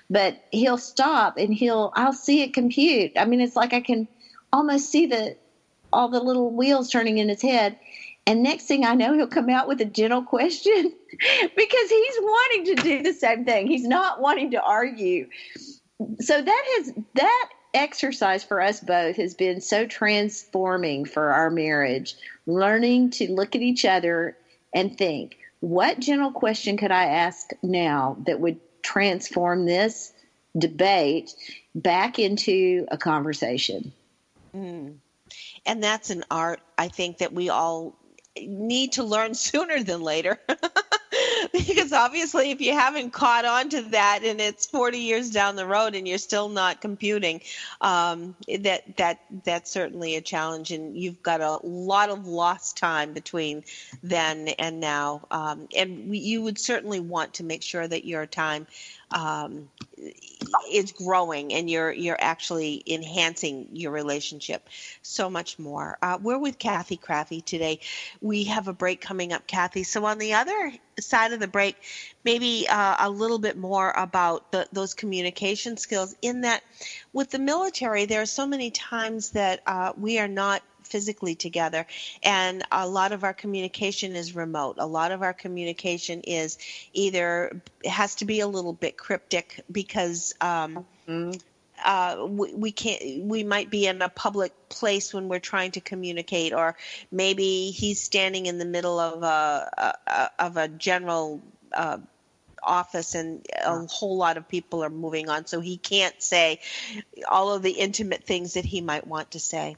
[0.09, 3.11] But he'll stop and he'll I'll see it compute.
[3.17, 4.07] I mean, it's like I can
[4.53, 5.35] almost see the
[5.91, 7.77] all the little wheels turning in his head
[8.27, 12.75] and next thing I know, he'll come out with a gentle question because he's wanting
[12.75, 13.67] to do the same thing.
[13.67, 15.27] He's not wanting to argue.
[16.19, 22.15] So that has that exercise for us both has been so transforming for our marriage.
[22.45, 24.37] Learning to look at each other
[24.73, 30.13] and think, what general question could I ask now that would transform this
[30.57, 31.33] debate
[31.73, 33.91] back into a conversation?
[34.55, 34.95] Mm.
[35.65, 37.97] And that's an art, I think, that we all
[38.39, 40.39] need to learn sooner than later.
[41.51, 45.65] because obviously if you haven't caught on to that and it's 40 years down the
[45.65, 47.41] road and you're still not computing
[47.81, 50.71] um, that that that's certainly a challenge.
[50.71, 53.63] And you've got a lot of lost time between
[54.03, 55.25] then and now.
[55.31, 58.67] Um, and you would certainly want to make sure that your time
[59.11, 59.69] um,
[60.71, 64.67] is growing and you're you're actually enhancing your relationship
[65.01, 65.97] so much more.
[66.01, 67.79] Uh, we're with Kathy Krafve today.
[68.21, 69.83] We have a break coming up, Kathy.
[69.83, 71.77] So on the other side of the break,
[72.23, 76.15] maybe uh, a little bit more about the, those communication skills.
[76.21, 76.63] In that,
[77.13, 81.85] with the military, there are so many times that uh, we are not physically together.
[82.23, 84.75] And a lot of our communication is remote.
[84.79, 86.57] A lot of our communication is
[86.93, 90.33] either has to be a little bit cryptic because.
[90.41, 91.31] Um, mm-hmm.
[91.83, 93.25] Uh, we, we, can't.
[93.25, 96.77] We might be in a public place when we're trying to communicate, or
[97.11, 101.41] maybe he's standing in the middle of a, a of a general
[101.73, 101.97] uh,
[102.65, 106.59] office, and a whole lot of people are moving on, so he can't say
[107.29, 109.75] all of the intimate things that he might want to say.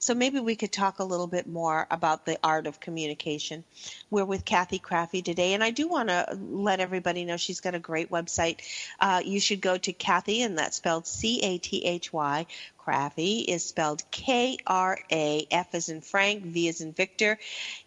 [0.00, 3.64] So maybe we could talk a little bit more about the art of communication.
[4.08, 7.74] We're with Kathy Krafve today, and I do want to let everybody know she's got
[7.74, 8.60] a great website.
[8.98, 12.46] Uh, you should go to Kathy, and that's spelled C A T H Y.
[12.82, 17.38] Krafve is spelled K R A F as in Frank, V as in Victor,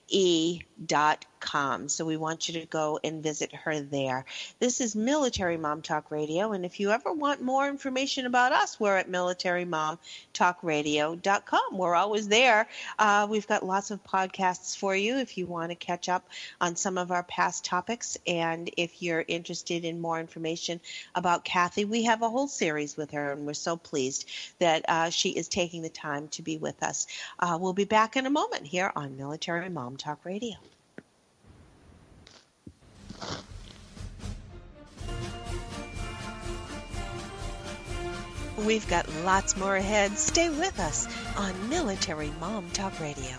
[0.07, 4.25] E dot So we want you to go and visit her there.
[4.59, 8.79] This is Military Mom Talk Radio, and if you ever want more information about us,
[8.79, 11.77] we're at military.momtalkradio.com.
[11.77, 12.67] We're always there.
[12.97, 16.27] Uh, we've got lots of podcasts for you if you want to catch up
[16.61, 20.79] on some of our past topics, and if you're interested in more information
[21.13, 24.29] about Kathy, we have a whole series with her, and we're so pleased
[24.59, 27.05] that uh, she is taking the time to be with us.
[27.37, 30.55] Uh, we'll be back in a moment here on Military Mom Talk Radio.
[38.65, 40.17] We've got lots more ahead.
[40.17, 43.35] Stay with us on Military Mom Talk Radio.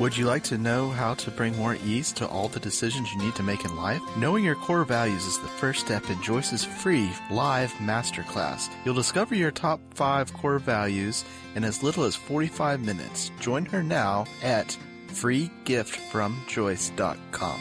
[0.00, 3.18] Would you like to know how to bring more ease to all the decisions you
[3.18, 4.00] need to make in life?
[4.16, 8.68] Knowing your core values is the first step in Joyce's free live masterclass.
[8.84, 11.24] You'll discover your top five core values
[11.56, 13.32] in as little as 45 minutes.
[13.40, 14.76] Join her now at
[15.08, 17.60] freegiftfromjoyce.com.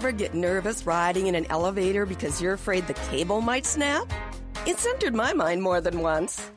[0.00, 4.10] ever get nervous riding in an elevator because you're afraid the cable might snap?
[4.64, 6.50] It's entered my mind more than once.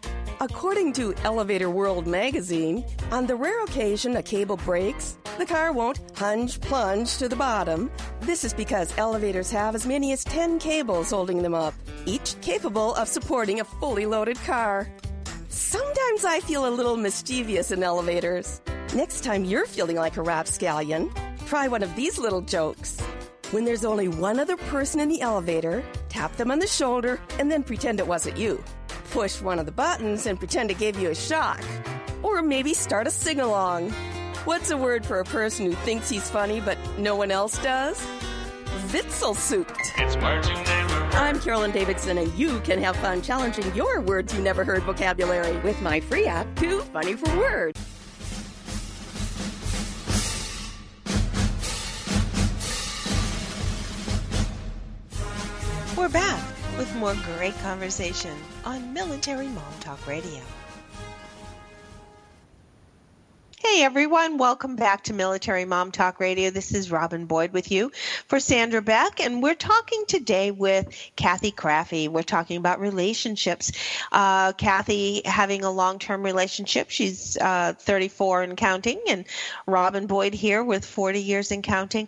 [0.43, 6.01] According to Elevator World magazine, on the rare occasion a cable breaks, the car won't
[6.17, 7.89] hunge plunge to the bottom.
[8.19, 11.73] This is because elevators have as many as 10 cables holding them up,
[12.05, 14.89] each capable of supporting a fully loaded car.
[15.47, 18.59] Sometimes I feel a little mischievous in elevators.
[18.93, 21.09] Next time you're feeling like a rapscallion,
[21.45, 22.99] try one of these little jokes.
[23.51, 27.49] When there's only one other person in the elevator, tap them on the shoulder and
[27.49, 28.61] then pretend it wasn't you.
[29.13, 31.61] Push one of the buttons and pretend it gave you a shock.
[32.23, 33.91] Or maybe start a sing along.
[34.45, 38.03] What's a word for a person who thinks he's funny but no one else does?
[38.87, 39.91] Witzelsucht.
[39.99, 41.13] It's words you never heard.
[41.13, 45.59] I'm Carolyn Davidson, and you can have fun challenging your words you never heard vocabulary
[45.59, 47.79] with my free app, Too Funny for Words.
[57.03, 60.39] More great conversation on Military Mom Talk Radio.
[63.59, 66.49] Hey everyone, welcome back to Military Mom Talk Radio.
[66.49, 67.91] This is Robin Boyd with you
[68.27, 72.07] for Sandra Beck, and we're talking today with Kathy Krafve.
[72.07, 73.73] We're talking about relationships.
[74.09, 76.89] Uh, Kathy having a long term relationship.
[76.89, 79.25] She's uh, 34 and counting, and
[79.65, 82.07] Robin Boyd here with 40 years and counting.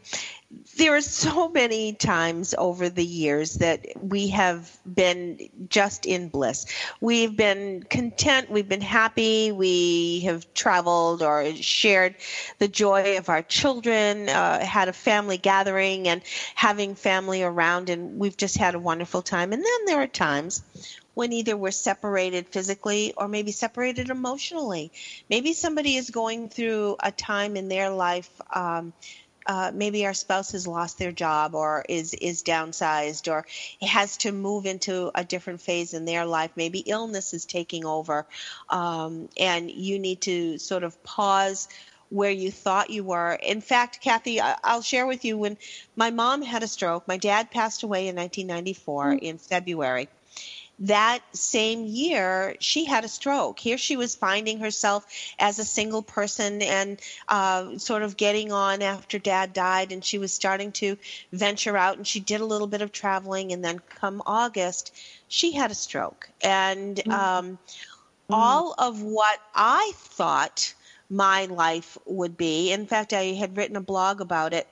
[0.77, 6.65] There are so many times over the years that we have been just in bliss.
[7.01, 12.15] We've been content, we've been happy, we have traveled or shared
[12.60, 16.21] the joy of our children, uh, had a family gathering and
[16.53, 19.51] having family around, and we've just had a wonderful time.
[19.51, 20.62] And then there are times
[21.15, 24.91] when either we're separated physically or maybe separated emotionally.
[25.29, 28.29] Maybe somebody is going through a time in their life.
[28.53, 28.93] Um,
[29.45, 33.45] uh, maybe our spouse has lost their job or is is downsized or
[33.81, 36.51] has to move into a different phase in their life.
[36.55, 38.25] Maybe illness is taking over,
[38.69, 41.67] um, and you need to sort of pause
[42.10, 43.34] where you thought you were.
[43.34, 45.58] In fact, Cathy, I'll share with you when
[45.95, 47.08] my mom had a stroke.
[47.08, 49.25] My dad passed away in 1994 mm-hmm.
[49.25, 50.08] in February
[50.79, 53.59] that same year, she had a stroke.
[53.59, 55.05] Here she was finding herself
[55.39, 60.17] as a single person and uh, sort of getting on after dad died, and she
[60.17, 60.97] was starting to
[61.31, 63.53] venture out, and she did a little bit of traveling.
[63.53, 64.93] And then come August,
[65.27, 66.29] she had a stroke.
[66.41, 67.11] And mm-hmm.
[67.11, 68.33] um, mm-hmm.
[68.33, 70.73] all of what I thought
[71.09, 74.67] my life would be, in fact, I had written a blog about it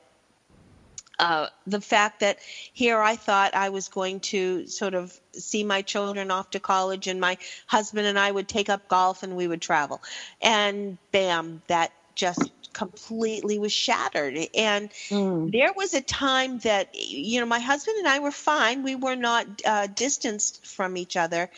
[1.20, 2.40] uh, the fact that
[2.74, 7.08] here I thought I was going to sort of see my children off to college,
[7.08, 10.02] and my husband and I would take up golf and we would travel.
[10.42, 14.38] And bam, that just completely was shattered.
[14.56, 15.52] And mm.
[15.52, 18.84] there was a time that, you know, my husband and I were fine.
[18.84, 21.50] We were not uh, distanced from each other,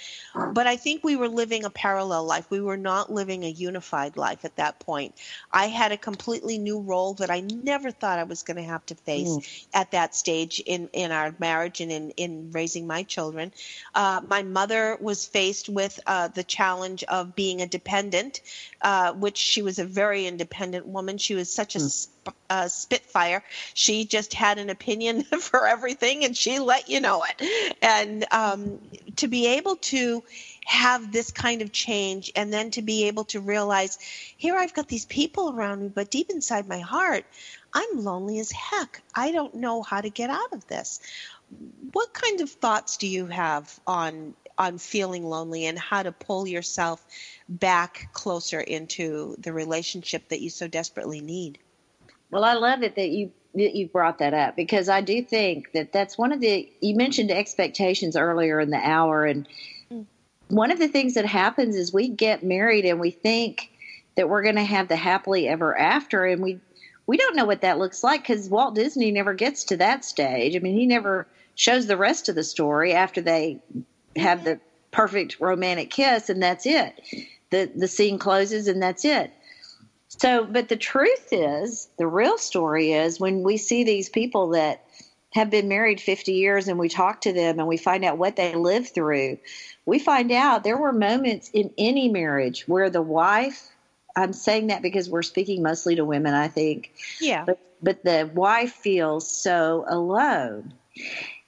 [0.54, 2.46] but I think we were living a parallel life.
[2.50, 5.16] We were not living a unified life at that point.
[5.52, 8.86] I had a completely new role that I never thought I was going to have
[8.88, 9.66] to face mm.
[9.74, 13.54] at that stage in, in our marriage and in, in raising my children.
[13.94, 18.42] Uh, my mother was faced with uh, the challenge of being a dependent,
[18.82, 21.18] uh, which she was a very independent woman woman.
[21.20, 21.92] She was such a mm.
[21.94, 23.44] sp- uh, spitfire.
[23.76, 27.78] She just had an opinion for everything, and she let you know it.
[27.82, 28.80] And um,
[29.18, 30.24] to be able to
[30.66, 34.00] have this kind of change, and then to be able to realize,
[34.38, 37.26] here I've got these people around me, but deep inside my heart,
[37.72, 39.04] I'm lonely as heck.
[39.14, 41.00] I don't know how to get out of this.
[41.92, 46.48] What kind of thoughts do you have on on feeling lonely and how to pull
[46.48, 47.06] yourself
[47.50, 51.60] back closer into the relationship that you so desperately need.
[52.32, 55.72] Well, I love it that you that you brought that up because I do think
[55.72, 59.48] that that's one of the you mentioned expectations earlier in the hour and
[59.90, 60.06] mm.
[60.50, 63.72] one of the things that happens is we get married and we think
[64.16, 66.60] that we're going to have the happily ever after and we
[67.08, 70.56] we don't know what that looks like because Walt Disney never gets to that stage.
[70.56, 73.60] I mean, he never shows the rest of the story after they
[74.16, 74.60] have the
[74.92, 77.02] perfect romantic kiss and that's it
[77.50, 79.32] the the scene closes and that's it.
[80.08, 84.84] So, but the truth is, the real story is when we see these people that
[85.34, 88.38] have been married 50 years and we talk to them and we find out what
[88.38, 89.38] they lived through,
[89.86, 93.70] we find out there were moments in any marriage where the wife,
[94.16, 96.94] I'm saying that because we're speaking mostly to women, I think.
[97.20, 97.44] Yeah.
[97.44, 100.74] But, but the wife feels so alone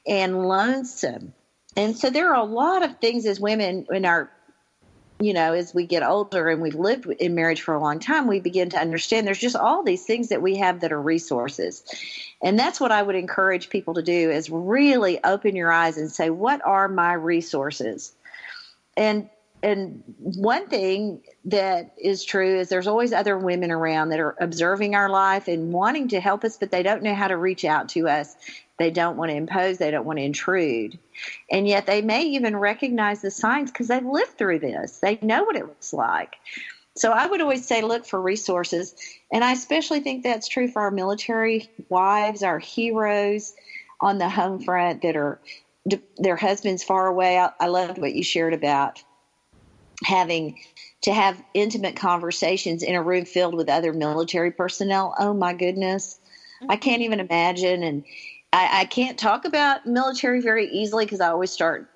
[0.06, 1.32] and lonesome.
[1.78, 4.30] And so there are a lot of things as women in our
[5.20, 8.28] you know, as we get older and we've lived in marriage for a long time,
[8.28, 11.84] we begin to understand there's just all these things that we have that are resources.
[12.42, 16.12] And that's what I would encourage people to do is really open your eyes and
[16.12, 18.12] say, what are my resources?
[18.96, 19.28] And
[19.64, 24.96] and one thing that is true is there's always other women around that are observing
[24.96, 27.90] our life and wanting to help us, but they don't know how to reach out
[27.90, 28.36] to us
[28.78, 30.98] they don't want to impose, they don't want to intrude.
[31.52, 35.00] And yet they may even recognize the signs because they've lived through this.
[35.00, 36.36] They know what it looks like.
[36.96, 38.96] So I would always say look for resources.
[39.32, 43.54] And I especially think that's true for our military wives, our heroes
[44.00, 45.40] on the home front that are
[46.18, 47.40] their husbands far away.
[47.40, 49.04] I, I loved what you shared about
[50.04, 50.60] having
[51.02, 55.16] to have intimate conversations in a room filled with other military personnel.
[55.20, 56.20] Oh my goodness.
[56.62, 56.82] I mm-hmm.
[56.82, 57.84] can't even imagine.
[57.84, 58.04] And
[58.52, 61.90] I, I can't talk about military very easily because I always start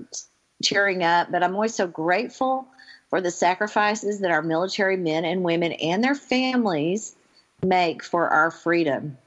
[0.63, 2.67] cheering up, but I'm always so grateful
[3.09, 7.15] for the sacrifices that our military men and women and their families
[7.63, 9.17] make for our freedom.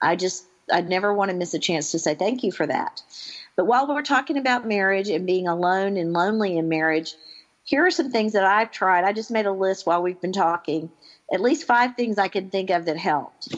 [0.00, 3.02] I just, I'd never want to miss a chance to say thank you for that.
[3.56, 7.14] But while we're talking about marriage and being alone and lonely in marriage,
[7.64, 9.04] here are some things that I've tried.
[9.04, 10.90] I just made a list while we've been talking,
[11.32, 13.54] at least five things I can think of that helped.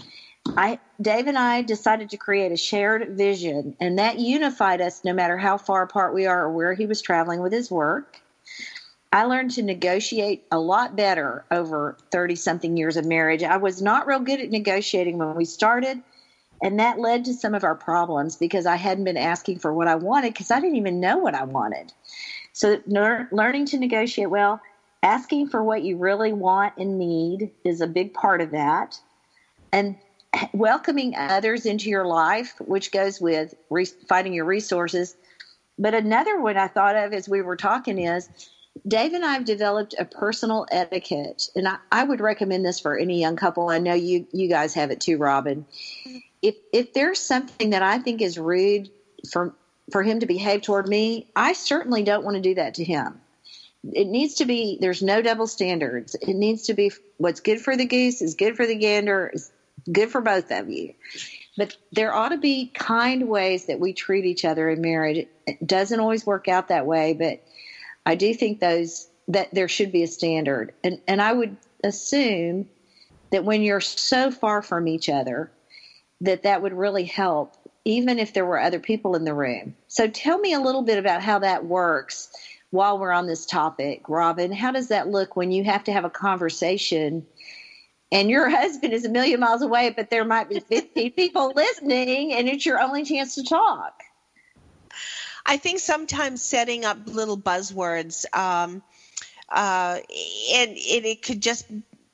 [0.57, 5.13] I Dave and I decided to create a shared vision, and that unified us no
[5.13, 8.21] matter how far apart we are or where he was traveling with his work.
[9.13, 13.43] I learned to negotiate a lot better over 30 something years of marriage.
[13.43, 16.03] I was not real good at negotiating when we started,
[16.63, 19.89] And that led to some of our problems because I hadn't been asking for what
[19.89, 21.93] I wanted because I didn't even know what I wanted.
[22.57, 24.63] So, learning to negotiate well,
[25.03, 28.99] asking for what you really want and need is a big part of that.
[29.75, 29.95] And
[30.55, 35.15] welcoming others into your life, which goes with re- finding your resources.
[35.79, 38.27] But another one I thought of as we were talking is
[38.89, 42.97] Dave and I have developed a personal etiquette, and I, I would recommend this for
[42.97, 43.69] any young couple.
[43.69, 45.67] I know you you guys have it too, Robin.
[46.41, 48.89] If if there's something that I think is rude
[49.31, 49.55] for
[49.91, 53.21] for him to behave toward me, I certainly don't want to do that to him.
[53.93, 56.17] It needs to be there's no double standards.
[56.21, 59.53] It needs to be what's good for the goose is good for the gander, is
[59.93, 60.95] good for both of you.
[61.57, 65.27] But there ought to be kind ways that we treat each other in marriage.
[65.47, 67.43] It doesn't always work out that way, but
[68.05, 70.73] I do think those that there should be a standard.
[70.83, 72.69] And and I would assume
[73.31, 75.51] that when you're so far from each other,
[76.21, 77.57] that that would really help
[77.87, 79.77] even if there were other people in the room.
[79.87, 82.29] So tell me a little bit about how that works
[82.71, 84.51] while we're on this topic, Robin.
[84.51, 87.25] How does that look when you have to have a conversation
[88.11, 92.35] and your husband is a million miles away, but there might be 50 people listening
[92.35, 94.03] and it's your only chance to talk?
[95.47, 98.83] I think sometimes setting up little buzzwords, um,
[99.49, 100.01] uh,
[100.55, 101.67] and, and it could just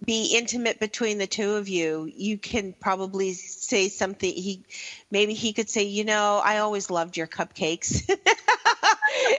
[0.05, 4.63] be intimate between the two of you you can probably say something he
[5.11, 8.09] maybe he could say you know i always loved your cupcakes.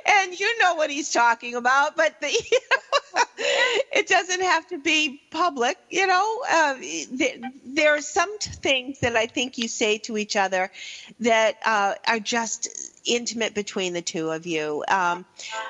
[0.05, 2.27] And you know what he's talking about but the,
[3.91, 6.39] it doesn't have to be public you know?
[6.49, 6.75] Uh,
[7.11, 7.35] there,
[7.65, 10.71] there, are some things that i think you say to each other
[11.21, 12.69] that uh, are just
[13.05, 14.83] intimate between the two of you.
[14.87, 15.25] Um,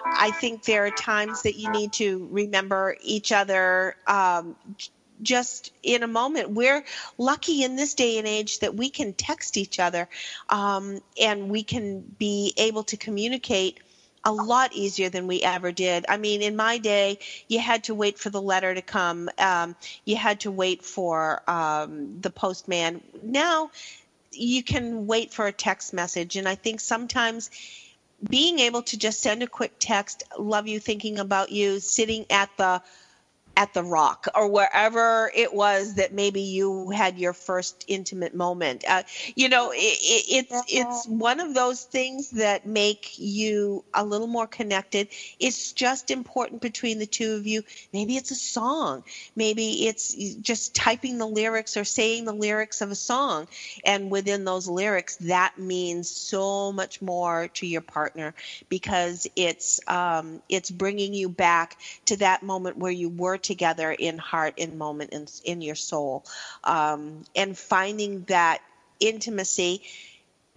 [0.05, 3.95] I think there are times that you need to remember each other.
[4.07, 4.55] Um,
[5.21, 6.49] just in a moment.
[6.49, 6.83] We're
[7.17, 10.09] lucky in this day and age that we can text each other
[10.49, 13.79] um, and we can be able to communicate
[14.25, 16.05] a lot easier than we ever did.
[16.07, 19.29] I mean, in my day, you had to wait for the letter to come.
[19.37, 19.75] Um,
[20.05, 23.01] you had to wait for um, the postman.
[23.21, 23.71] Now,
[24.35, 26.35] you can wait for a text message.
[26.35, 27.49] And I think sometimes
[28.29, 32.49] being able to just send a quick text, love you, thinking about you, sitting at
[32.57, 32.81] the
[33.55, 38.83] at the rock or wherever it was that maybe you had your first intimate moment.
[38.87, 39.03] Uh,
[39.35, 44.27] you know it, it, it's it's one of those things that make you a little
[44.27, 45.07] more connected.
[45.39, 47.63] It's just important between the two of you.
[47.93, 49.03] Maybe it's a song.
[49.35, 53.47] Maybe it's just typing the lyrics or saying the lyrics of a song.
[53.85, 58.33] And within those lyrics that means so much more to your partner
[58.69, 64.17] because it's um, it's bringing you back to that moment where you were together in
[64.17, 66.25] heart, in moment, in, in your soul.
[66.63, 68.61] Um, and finding that
[68.99, 69.83] intimacy,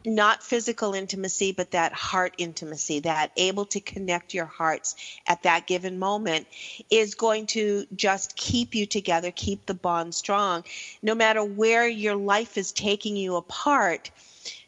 [0.05, 4.95] not physical intimacy, but that heart intimacy, that able to connect your hearts
[5.27, 6.47] at that given moment
[6.91, 10.65] is going to just keep you together, keep the bond strong.
[11.03, 14.11] No matter where your life is taking you apart,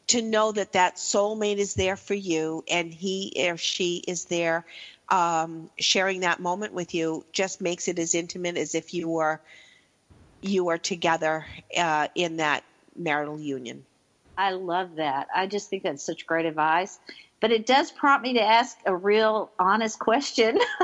[0.09, 4.64] to know that that soulmate is there for you and he or she is there
[5.11, 9.40] um, sharing that moment with you just makes it as intimate as if you were
[10.40, 11.46] you were together
[11.76, 12.62] uh, in that
[12.96, 13.84] marital union.
[14.36, 15.26] I love that.
[15.34, 17.00] I just think that's such great advice.
[17.40, 20.59] But it does prompt me to ask a real honest question.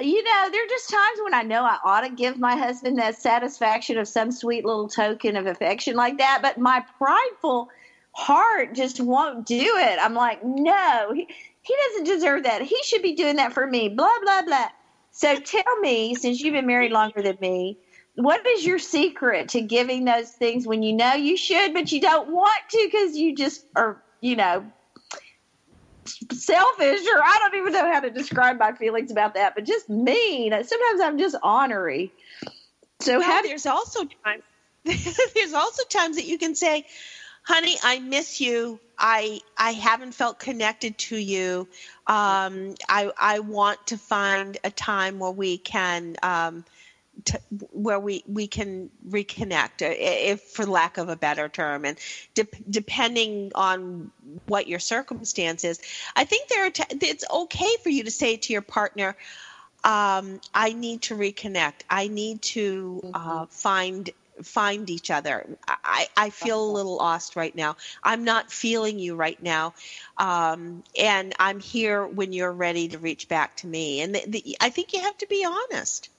[0.00, 2.98] you know, there are just times when I know I ought to give my husband
[2.98, 7.68] that satisfaction of some sweet little token of affection like that, but my prideful
[8.16, 9.98] heart just won't do it.
[10.00, 11.28] I'm like, no, he,
[11.60, 12.62] he doesn't deserve that.
[12.62, 14.68] He should be doing that for me, blah, blah, blah.
[15.10, 17.76] So tell me, since you've been married longer than me,
[18.14, 22.00] what is your secret to giving those things when you know you should, but you
[22.00, 24.64] don't want to because you just are, you know,
[26.32, 29.90] selfish or I don't even know how to describe my feelings about that, but just
[29.90, 30.52] mean.
[30.52, 32.12] Sometimes I'm just honorary.
[33.00, 34.42] So well, how there's also times
[35.34, 36.86] there's also times that you can say,
[37.46, 38.80] honey, I miss you.
[38.98, 41.68] I I haven't felt connected to you.
[42.06, 46.64] Um, I I want to find a time where we can um,
[47.26, 47.40] to,
[47.72, 51.98] where we we can reconnect, uh, if for lack of a better term, and
[52.34, 54.10] de- depending on
[54.46, 55.80] what your circumstance is,
[56.14, 59.16] I think there are t- it's okay for you to say to your partner.
[59.84, 61.82] Um, I need to reconnect.
[61.88, 63.44] I need to uh, mm-hmm.
[63.50, 64.10] find
[64.42, 65.58] find each other.
[65.66, 67.76] I, I feel a little lost right now.
[68.02, 69.74] I'm not feeling you right now.
[70.18, 74.00] Um, and I'm here when you're ready to reach back to me.
[74.00, 76.10] And the, the, I think you have to be honest.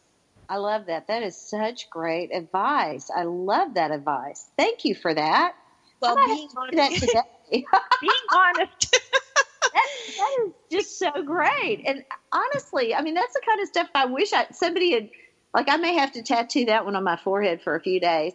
[0.50, 1.08] I love that.
[1.08, 3.10] That is such great advice.
[3.16, 4.50] I love that advice.
[4.58, 5.54] Thank you for that.
[6.02, 7.22] Well, being have that honest, today.
[8.02, 8.92] being honest.
[8.92, 9.88] that,
[10.18, 11.84] that is just so great.
[11.86, 15.10] And honestly, I mean, that's the kind of stuff I wish I somebody had.
[15.54, 18.34] Like, I may have to tattoo that one on my forehead for a few days.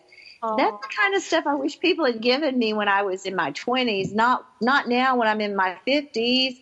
[0.57, 3.37] That's the kind of stuff I wish people had given me when I was in
[3.37, 4.13] my twenties.
[4.13, 6.59] Not not now when I'm in my fifties.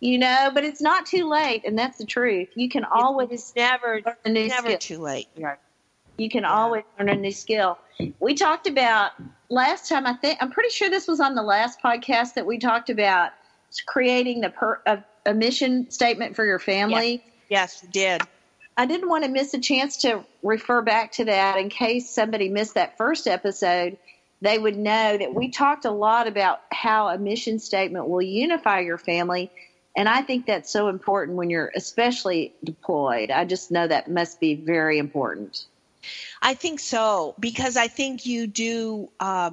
[0.00, 2.48] You know, but it's not too late, and that's the truth.
[2.54, 4.78] You can always It's never, learn a new never skill.
[4.78, 5.28] too late.
[6.18, 7.78] You can always learn a new skill.
[8.20, 9.12] We talked about
[9.48, 10.06] last time.
[10.06, 13.30] I think I'm pretty sure this was on the last podcast that we talked about
[13.86, 17.22] creating the per, a, a mission statement for your family.
[17.48, 18.22] Yes, you did.
[18.76, 22.48] I didn't want to miss a chance to refer back to that in case somebody
[22.48, 23.96] missed that first episode.
[24.40, 28.80] They would know that we talked a lot about how a mission statement will unify
[28.80, 29.50] your family.
[29.96, 33.30] And I think that's so important when you're especially deployed.
[33.30, 35.66] I just know that must be very important.
[36.42, 39.08] I think so because I think you do.
[39.20, 39.52] Uh,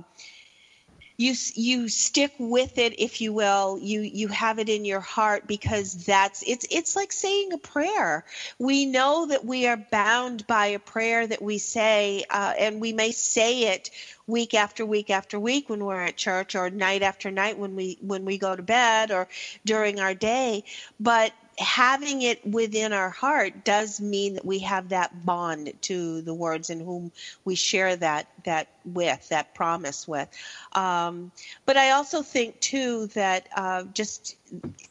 [1.21, 3.77] you you stick with it, if you will.
[3.79, 8.25] You you have it in your heart because that's it's it's like saying a prayer.
[8.57, 12.91] We know that we are bound by a prayer that we say, uh, and we
[12.93, 13.91] may say it
[14.25, 17.97] week after week after week when we're at church, or night after night when we
[18.01, 19.27] when we go to bed, or
[19.65, 20.63] during our day.
[20.99, 26.33] But having it within our heart does mean that we have that bond to the
[26.33, 27.11] words in whom
[27.45, 30.27] we share that that with that promise with.
[30.73, 31.31] Um,
[31.65, 34.35] but i also think too that uh, just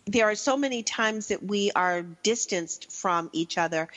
[0.07, 3.89] there are so many times that we are distanced from each other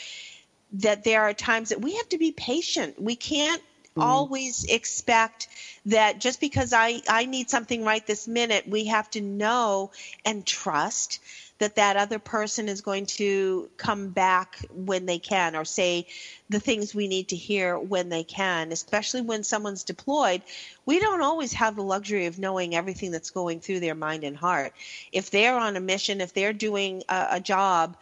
[0.73, 2.99] that there are times that we have to be patient.
[3.01, 3.61] We can't
[3.95, 5.47] always expect
[5.85, 9.91] that just because I, I need something right this minute, we have to know
[10.25, 11.19] and trust
[11.63, 16.05] that that other person is going to come back when they can or say
[16.49, 20.41] the things we need to hear when they can, especially when someone's deployed.
[20.85, 24.35] We don't always have the luxury of knowing everything that's going through their mind and
[24.35, 24.73] heart.
[25.13, 27.95] If they're on a mission, if they're doing a, a job,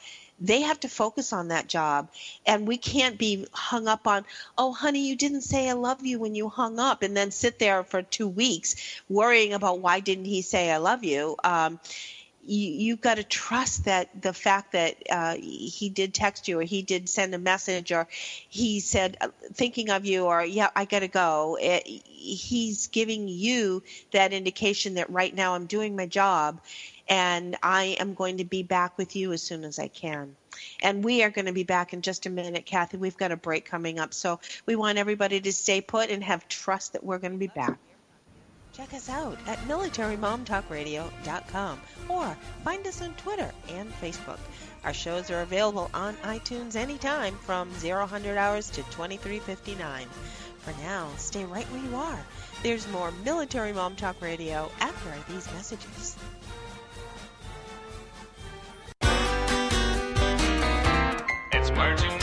[0.43, 2.09] they have to focus on that job
[2.47, 4.25] and we can't be hung up on
[4.57, 7.59] oh honey you didn't say i love you when you hung up and then sit
[7.59, 11.79] there for two weeks worrying about why didn't he say i love you um,
[12.43, 16.63] you, you've got to trust that the fact that uh, he did text you or
[16.63, 20.85] he did send a message or he said uh, thinking of you or yeah i
[20.85, 26.59] gotta go it, he's giving you that indication that right now i'm doing my job
[27.11, 30.35] and I am going to be back with you as soon as I can.
[30.81, 32.95] And we are going to be back in just a minute, Cathy.
[32.95, 36.47] We've got a break coming up, so we want everybody to stay put and have
[36.47, 37.77] trust that we're going to be back.
[38.81, 44.39] Check us out at militarymomtalkradio.com or find us on Twitter and Facebook.
[44.83, 48.09] Our shows are available on iTunes anytime from 0
[48.39, 50.07] hours to 2359.
[50.61, 52.25] For now, stay right where you are.
[52.63, 56.17] There's more Military Mom Talk Radio after these messages.
[61.51, 62.20] It's heard.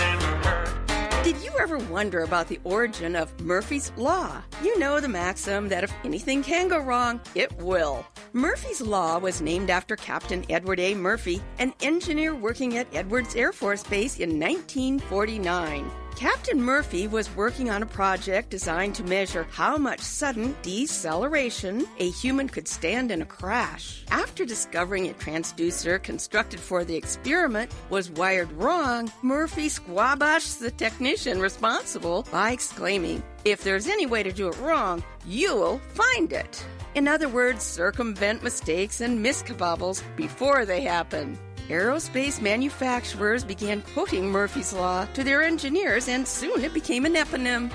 [1.29, 4.43] Did you ever wonder about the origin of Murphy's Law?
[4.63, 8.07] You know the maxim that if anything can go wrong, it will.
[8.33, 10.95] Murphy's Law was named after Captain Edward A.
[10.95, 15.91] Murphy, an engineer working at Edwards Air Force Base in 1949.
[16.19, 22.11] Captain Murphy was working on a project designed to measure how much sudden deceleration a
[22.11, 24.03] human could stand in a crash.
[24.11, 31.41] After discovering a transducer constructed for the experiment was wired wrong, Murphy squabashed the technician
[31.41, 36.67] responsible by exclaiming, If there's any way to do it wrong, you'll find it.
[36.97, 41.39] In other words, circumvent mistakes and miskabobbles before they happen.
[41.69, 47.71] Aerospace manufacturers began quoting Murphy's Law to their engineers, and soon it became an eponym.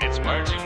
[0.00, 0.58] It's words you.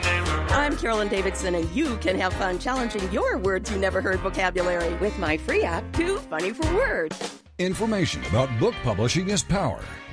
[0.55, 4.93] I'm Carolyn Davidson, and you can have fun challenging your words you never heard vocabulary
[4.97, 7.41] with my free app, Too Funny for Words.
[7.59, 9.81] Information about book publishing is power.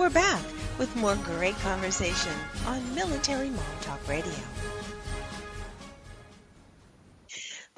[0.00, 0.42] We're back
[0.78, 2.32] with more great conversation
[2.66, 4.32] on Military Mom Talk Radio.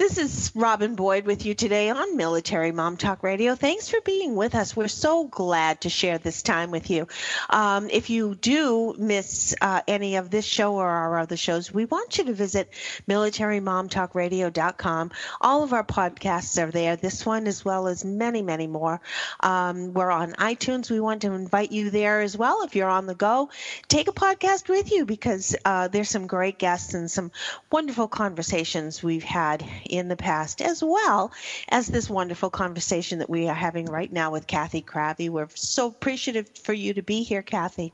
[0.03, 3.55] This is Robin Boyd with you today on Military Mom Talk Radio.
[3.55, 4.75] Thanks for being with us.
[4.75, 7.07] We're so glad to share this time with you.
[7.49, 11.85] Um, if you do miss uh, any of this show or our other shows, we
[11.85, 12.69] want you to visit
[13.07, 15.11] militarymomtalkradio.com.
[15.39, 18.99] All of our podcasts are there, this one as well as many, many more.
[19.39, 20.91] Um, we're on iTunes.
[20.91, 22.63] We want to invite you there as well.
[22.63, 23.51] If you're on the go,
[23.87, 27.31] take a podcast with you because uh, there's some great guests and some
[27.71, 29.63] wonderful conversations we've had
[29.97, 31.31] in the past, as well
[31.69, 35.29] as this wonderful conversation that we are having right now with Cathy Krafve.
[35.29, 37.93] We're so appreciative for you to be here, Cathy.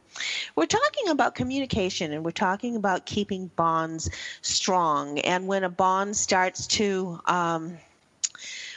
[0.56, 4.10] We're talking about communication and we're talking about keeping bonds
[4.42, 5.20] strong.
[5.20, 7.78] And when a bond starts to, um,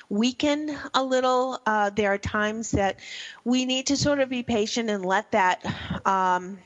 [0.08, 1.58] weaken a little.
[1.64, 2.98] Uh, there are times that
[3.44, 5.64] we need to sort of be patient and let that
[6.06, 6.58] um,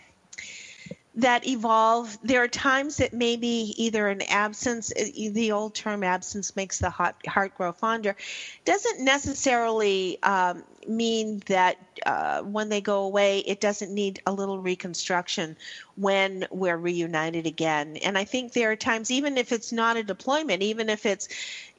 [1.17, 2.17] that evolve.
[2.23, 7.17] There are times that maybe either an absence, the old term absence makes the heart,
[7.27, 8.17] heart grow fonder,
[8.64, 14.59] doesn't necessarily um, mean that uh, when they go away, it doesn't need a little
[14.59, 15.57] reconstruction
[15.97, 17.97] when we're reunited again.
[17.97, 21.28] And I think there are times, even if it's not a deployment, even if it's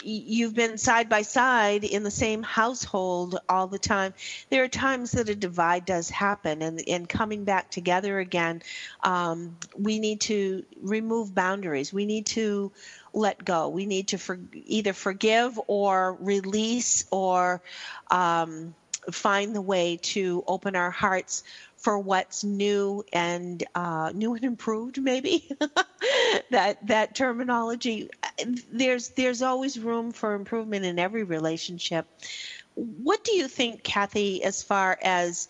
[0.03, 4.13] you've been side by side in the same household all the time,
[4.49, 6.61] there are times that a divide does happen.
[6.61, 8.61] And, and coming back together again,
[9.03, 11.93] um, we need to remove boundaries.
[11.93, 12.71] We need to
[13.13, 13.69] let go.
[13.69, 17.61] We need to for, either forgive or release or
[18.11, 18.75] um,
[19.11, 21.43] find the way to open our hearts
[21.77, 25.49] for what's new and uh, new and improved, maybe
[26.51, 28.09] that that terminology.
[28.71, 32.07] There's there's always room for improvement in every relationship.
[32.75, 35.47] What do you think, Cathy, as far as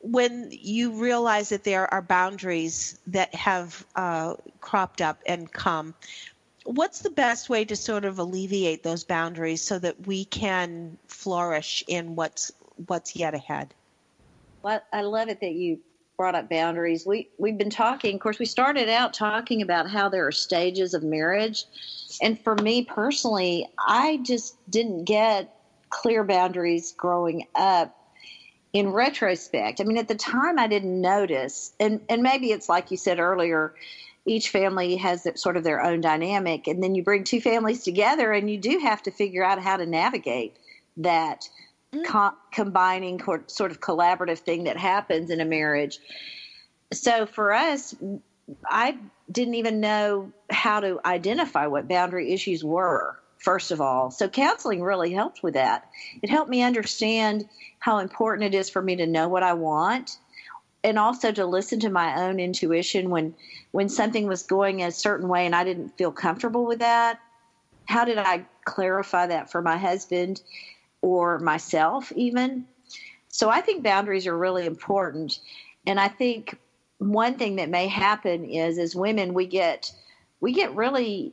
[0.00, 5.94] when you realize that there are boundaries that have uh, cropped up and come?
[6.64, 11.82] What's the best way to sort of alleviate those boundaries so that we can flourish
[11.88, 12.52] in what's
[12.86, 13.74] what's yet ahead.
[14.62, 15.80] Well, I love it that you
[16.18, 17.06] brought up boundaries.
[17.06, 18.16] We we've been talking.
[18.16, 21.64] Of course, we started out talking about how there are stages of marriage,
[22.20, 25.54] and for me personally, I just didn't get
[25.88, 27.94] clear boundaries growing up.
[28.74, 32.90] In retrospect, I mean, at the time, I didn't notice, and and maybe it's like
[32.90, 33.74] you said earlier.
[34.26, 38.30] Each family has sort of their own dynamic, and then you bring two families together,
[38.30, 40.58] and you do have to figure out how to navigate
[40.98, 41.48] that.
[41.94, 42.04] Mm-hmm.
[42.04, 45.98] co- combining co- sort of collaborative thing that happens in a marriage.
[46.92, 47.94] So for us,
[48.66, 48.98] I
[49.30, 54.10] didn't even know how to identify what boundary issues were, first of all.
[54.10, 55.84] So counseling really helped with that.
[56.22, 60.18] It helped me understand how important it is for me to know what I want
[60.84, 63.34] and also to listen to my own intuition when
[63.72, 67.18] when something was going a certain way and I didn't feel comfortable with that.
[67.86, 70.42] How did I clarify that for my husband?
[71.00, 72.66] Or myself even.
[73.28, 75.38] So I think boundaries are really important.
[75.86, 76.58] And I think
[76.98, 79.92] one thing that may happen is as women we get
[80.40, 81.32] we get really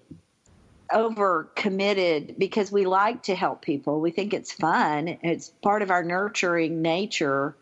[0.91, 3.99] over committed because we like to help people.
[3.99, 5.17] We think it's fun.
[5.23, 7.55] It's part of our nurturing nature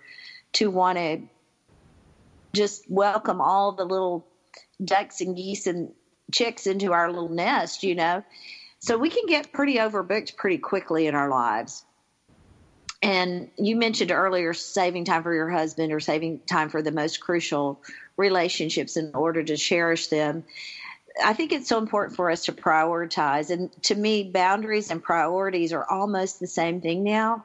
[0.54, 1.22] to want to
[2.54, 4.26] just welcome all the little
[4.84, 5.92] ducks and geese and
[6.32, 8.24] chicks into our little nest, you know.
[8.80, 11.86] So we can get pretty overbooked pretty quickly in our lives.
[13.04, 17.20] And you mentioned earlier saving time for your husband or saving time for the most
[17.20, 17.82] crucial
[18.16, 20.46] relationships in order to cherish them.
[21.22, 23.50] I think it's so important for us to prioritize.
[23.50, 27.44] And to me, boundaries and priorities are almost the same thing now.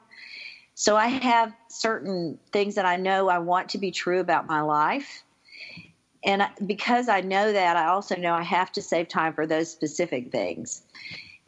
[0.74, 4.60] So I have certain things that I know I want to be true about my
[4.60, 5.24] life.
[6.24, 9.72] And because I know that, I also know I have to save time for those
[9.72, 10.82] specific things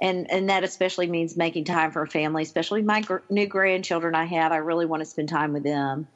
[0.00, 4.24] and and that especially means making time for family especially my gr- new grandchildren i
[4.24, 6.06] have i really want to spend time with them.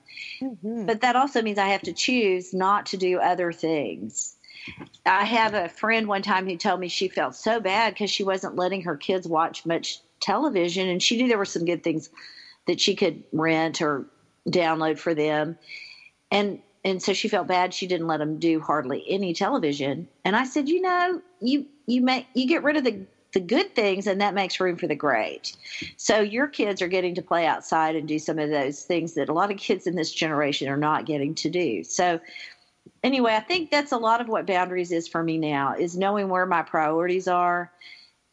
[0.41, 0.87] Mm-hmm.
[0.87, 4.37] but that also means i have to choose not to do other things.
[5.05, 8.25] I have a friend one time who told me she felt so bad because she
[8.25, 12.09] wasn't letting her kids watch much television and she knew there were some good things
[12.67, 14.07] that she could rent or
[14.49, 15.59] download for them.
[16.31, 20.09] And and so she felt bad she didn't let them do hardly any television.
[20.25, 23.75] And i said you know you you make you get rid of the the good
[23.75, 25.57] things and that makes room for the great.
[25.97, 29.29] So your kids are getting to play outside and do some of those things that
[29.29, 31.85] a lot of kids in this generation are not getting to do.
[31.85, 32.21] So
[33.03, 36.29] anyway, I think that's a lot of what boundaries is for me now is knowing
[36.29, 37.71] where my priorities are.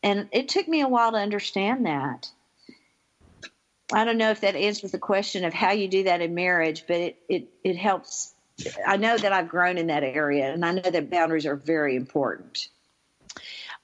[0.04, 2.30] And it took me a while to understand that.
[3.94, 6.86] I don't know if that answers the question of how you do that in marriage,
[6.88, 8.34] but it, it, it helps.
[8.88, 11.98] I know that I've grown in that area, and I know that boundaries are very
[11.98, 12.70] important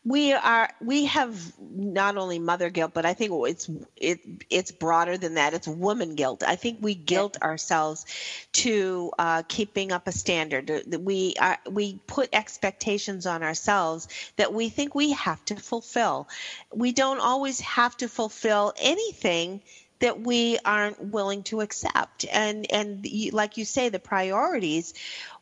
[0.07, 5.17] we are we have not only mother guilt but i think it's it it's broader
[5.17, 5.53] than that.
[5.53, 6.43] It's woman guilt.
[6.45, 8.05] I think we guilt ourselves
[8.53, 10.71] to uh, keeping up a standard.
[10.99, 16.27] We are we put expectations on ourselves that we think we have to fulfill.
[16.73, 19.61] We don't always have to fulfill anything
[19.99, 22.25] that we aren't willing to accept.
[22.31, 24.93] And and like you say the priorities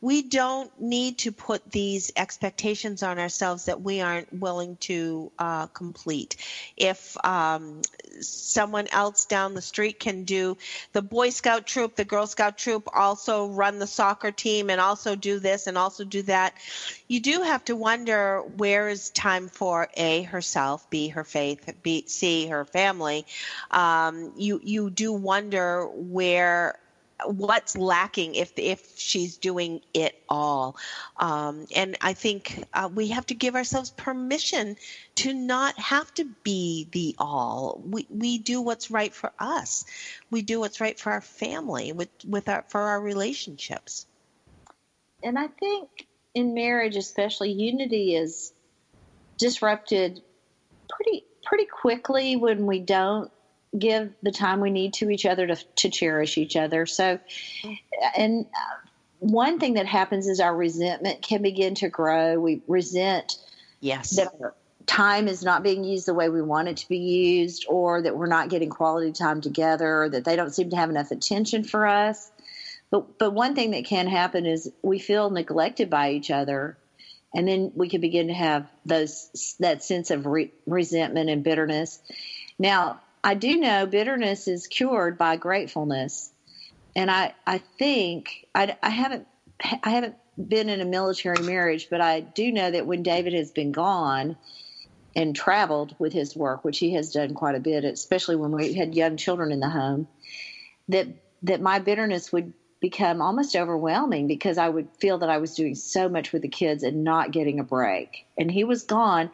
[0.02, 5.68] we don't need to put these expectations on ourselves that we aren't willing to uh,
[5.68, 6.36] complete.
[6.78, 7.82] If um,
[8.20, 10.58] someone else down the street can do
[10.94, 15.16] the Boy Scout troop, the Girl Scout troop, also run the soccer team, and also
[15.16, 16.54] do this and also do that,
[17.08, 22.04] you do have to wonder where is time for A, herself, B, her faith, B,
[22.08, 23.26] C, her family.
[23.72, 26.80] Um, you, you do wonder where
[27.24, 30.76] what's lacking if if she's doing it all.
[31.18, 34.76] Um, and i think uh, we have to give ourselves permission
[35.16, 37.82] to not have to be the all.
[37.86, 39.86] We we do what's right for us.
[40.30, 44.06] We do what's right for our family with with our for our relationships.
[45.24, 48.54] And i think in marriage especially unity is
[49.38, 50.22] disrupted
[50.90, 53.32] pretty pretty quickly when we don't
[53.78, 56.86] give the time we need to each other to, to cherish each other.
[56.86, 57.20] So,
[58.18, 58.88] and uh,
[59.20, 62.40] one thing that happens is our resentment can begin to grow.
[62.40, 63.38] We resent
[63.82, 64.32] yes that
[64.86, 68.16] time is not being used the way we want it to be used, or that
[68.16, 71.64] we're not getting quality time together, or that they don't seem to have enough attention
[71.64, 72.32] for us.
[72.92, 76.78] But but one thing that can happen is we feel neglected by each other,
[77.34, 82.00] and then we can begin to have those that sense of re- resentment and bitterness.
[82.60, 86.32] Now, I do know bitterness is cured by gratefulness.
[86.96, 89.28] And I, I think I, I haven't
[89.84, 93.52] I haven't been in a military marriage, but I do know that when David has
[93.52, 94.38] been gone
[95.16, 98.74] and traveled with his work, which he has done quite a bit, especially when we
[98.74, 100.08] had young children in the home,
[100.90, 101.08] that
[101.42, 105.74] that my bitterness would become almost overwhelming because I would feel that I was doing
[105.74, 108.28] so much with the kids and not getting a break.
[108.38, 109.32] And he was gone,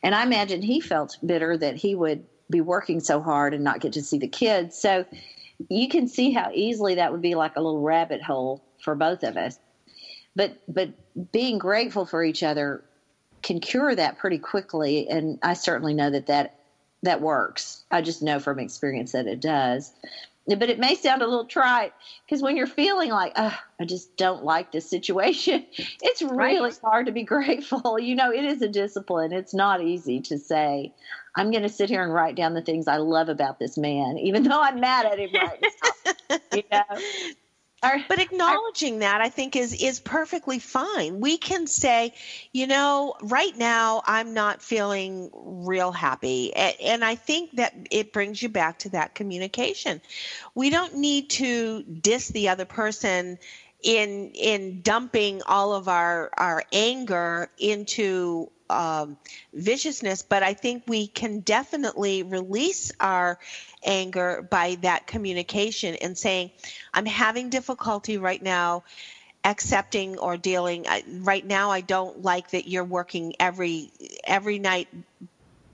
[0.00, 3.80] and I imagine he felt bitter that he would be working so hard and not
[3.80, 4.78] get to see the kids.
[4.78, 5.04] So
[5.68, 9.24] you can see how easily that would be like a little rabbit hole for both
[9.24, 9.58] of us.
[10.36, 10.90] But but
[11.32, 12.82] being grateful for each other
[13.42, 16.54] can cure that pretty quickly, and I certainly know that that
[17.02, 17.82] that works.
[17.90, 19.92] I just know from experience that it does
[20.46, 21.92] but it may sound a little trite
[22.26, 25.64] because when you're feeling like oh, i just don't like this situation
[26.02, 26.78] it's really right.
[26.82, 27.98] hard to be grateful.
[27.98, 29.32] You know it is a discipline.
[29.32, 30.92] It's not easy to say
[31.36, 34.18] i'm going to sit here and write down the things i love about this man
[34.18, 36.38] even though i'm mad at him right now.
[36.52, 36.82] You know
[37.82, 41.20] but acknowledging that I think is is perfectly fine.
[41.20, 42.14] We can say,
[42.52, 46.54] you know, right now I'm not feeling real happy.
[46.54, 50.00] And I think that it brings you back to that communication.
[50.54, 53.38] We don't need to diss the other person
[53.82, 59.16] in in dumping all of our our anger into um,
[59.52, 63.38] viciousness, but I think we can definitely release our
[63.84, 66.50] anger by that communication and saying,
[66.94, 68.84] I'm having difficulty right now
[69.44, 70.86] accepting or dealing
[71.22, 73.90] right now i don't like that you're working every
[74.24, 74.86] every night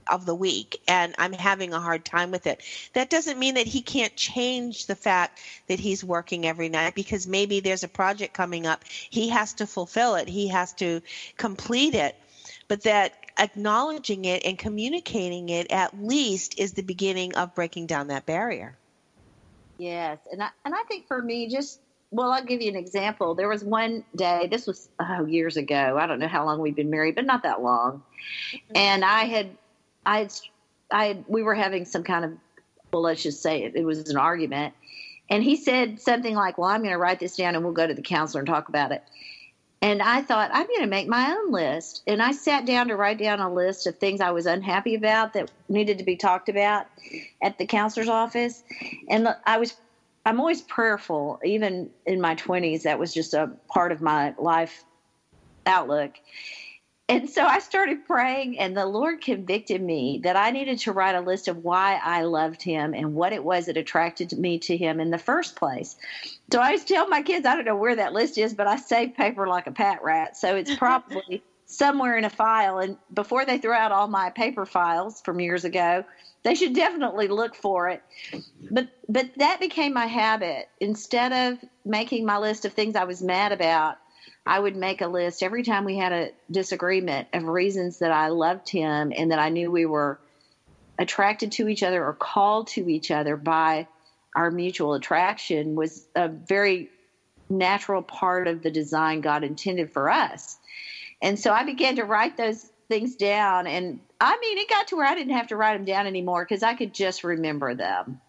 [0.09, 2.61] of the week and I'm having a hard time with it.
[2.93, 7.27] That doesn't mean that he can't change the fact that he's working every night because
[7.27, 8.83] maybe there's a project coming up.
[8.87, 10.27] He has to fulfill it.
[10.27, 11.01] He has to
[11.37, 12.15] complete it
[12.69, 18.07] but that acknowledging it and communicating it at least is the beginning of breaking down
[18.07, 18.77] that barrier.
[19.77, 23.35] Yes, and I and I think for me, just well, I'll give you an example.
[23.35, 25.97] There was one day, this was oh, years ago.
[25.99, 28.03] I don't know how long we've been married, but not that long.
[28.53, 28.77] Mm-hmm.
[28.77, 29.49] And I had,
[30.05, 30.33] I had,
[30.91, 32.31] I had, we were having some kind of,
[32.91, 34.73] well, let's just say it, it was an argument.
[35.29, 37.85] And he said something like, "Well, I'm going to write this down, and we'll go
[37.85, 39.03] to the counselor and talk about it."
[39.81, 42.03] And I thought, I'm going to make my own list.
[42.05, 45.33] And I sat down to write down a list of things I was unhappy about
[45.33, 46.87] that needed to be talked about
[47.41, 48.61] at the counselor's office.
[49.09, 49.73] And I was,
[50.25, 52.83] I'm always prayerful, even in my 20s.
[52.83, 54.83] That was just a part of my life
[55.65, 56.11] outlook.
[57.09, 61.15] And so I started praying, and the Lord convicted me that I needed to write
[61.15, 64.77] a list of why I loved Him and what it was that attracted me to
[64.77, 65.95] Him in the first place.
[66.51, 68.75] So I always tell my kids, I don't know where that list is, but I
[68.77, 70.37] save paper like a pat rat.
[70.37, 72.77] So it's probably somewhere in a file.
[72.77, 76.05] And before they throw out all my paper files from years ago,
[76.43, 78.03] they should definitely look for it.
[78.69, 80.69] But but that became my habit.
[80.79, 83.97] Instead of making my list of things I was mad about,
[84.49, 88.29] I would make a list every time we had a disagreement of reasons that I
[88.29, 90.19] loved him and that I knew we were
[90.97, 93.85] attracted to each other or called to each other by
[94.35, 96.89] our mutual attraction was a very
[97.47, 100.57] natural part of the design God intended for us.
[101.21, 103.67] And so I began to write those things down.
[103.67, 106.43] And I mean, it got to where I didn't have to write them down anymore
[106.43, 108.19] because I could just remember them.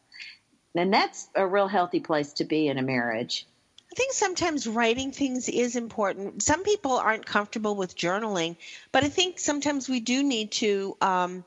[0.74, 3.46] And that's a real healthy place to be in a marriage.
[3.92, 6.42] I think sometimes writing things is important.
[6.42, 8.56] Some people aren't comfortable with journaling,
[8.92, 11.44] but I think sometimes we do need to um,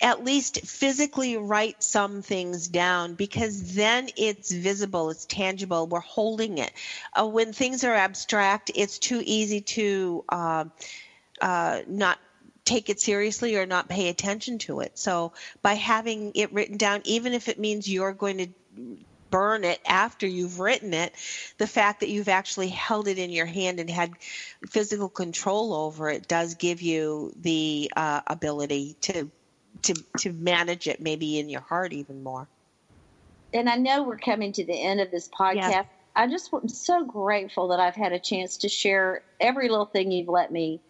[0.00, 6.58] at least physically write some things down because then it's visible, it's tangible, we're holding
[6.58, 6.72] it.
[7.12, 10.64] Uh, when things are abstract, it's too easy to uh,
[11.42, 12.18] uh, not
[12.64, 14.92] take it seriously or not pay attention to it.
[14.94, 18.48] So by having it written down, even if it means you're going to
[19.30, 21.14] burn it after you've written it,
[21.58, 24.12] the fact that you've actually held it in your hand and had
[24.68, 29.30] physical control over it does give you the uh, ability to
[29.82, 32.48] to to manage it maybe in your heart even more.
[33.54, 35.70] And I know we're coming to the end of this podcast.
[35.70, 35.86] Yes.
[36.14, 40.10] I just am so grateful that I've had a chance to share every little thing
[40.10, 40.80] you've let me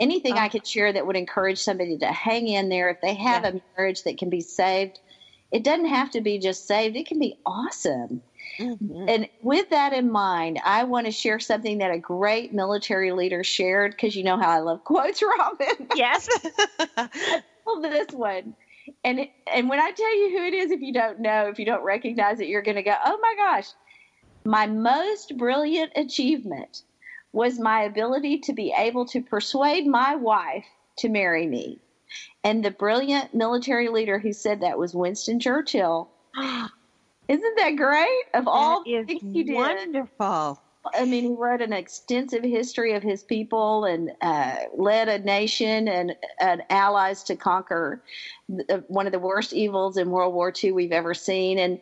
[0.00, 0.38] anything Oh.
[0.38, 3.50] I could share that would encourage somebody to hang in there if they have Yeah.
[3.50, 5.00] a marriage that can be saved.
[5.50, 8.22] It doesn't have to be just saved, it can be awesome.
[8.58, 9.04] Mhm.
[9.08, 13.42] And with that in mind, I want to share something that a great military leader
[13.44, 15.88] shared because you know how I love quotes, Robin.
[15.94, 16.28] Yes.
[17.82, 18.54] This one.
[19.04, 21.58] And it, and when I tell you who it is, if you don't know, if
[21.58, 23.66] you don't recognize it, you're going to go, "Oh my gosh!"
[24.44, 26.82] My most brilliant achievement
[27.32, 30.64] was my ability to be able to persuade my wife
[30.98, 31.80] to marry me.
[32.44, 36.10] And the brilliant military leader who said that was Winston Churchill.
[37.28, 38.24] Isn't that great?
[38.34, 40.62] Of all That is things he did, wonderful.
[40.94, 45.88] I mean, he wrote an extensive history of his people and uh, led a nation
[45.88, 48.02] and, and allies to conquer
[48.48, 51.58] the, one of the worst evils in World War II we've ever seen.
[51.58, 51.80] And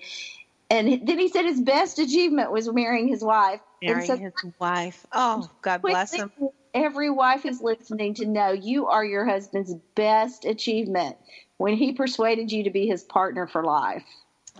[0.69, 3.61] and then he said his best achievement was marrying his wife.
[3.81, 5.07] Marrying so his wife.
[5.13, 6.33] Oh, God bless him.
[6.77, 11.17] Every wife is listening to know you are your husband's best achievement
[11.57, 14.05] when he persuaded you to be his partner for life.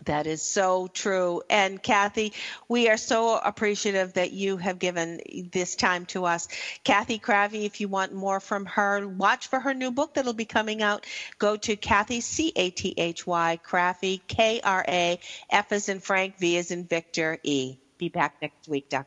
[0.07, 1.43] That is so true.
[1.51, 2.33] And Cathy,
[2.71, 5.21] we are so appreciative that you have given
[5.53, 6.49] this time to us.
[6.85, 10.47] Cathy Krafve, if you want more from her, watch for her new book that'll be
[10.47, 11.05] coming out.
[11.39, 16.01] Go to Cathy, C A T H Y, Krafve, K R A, F as in
[16.01, 17.77] Frank, V as in Victor, E.
[17.99, 19.07] Be back next week, Doc.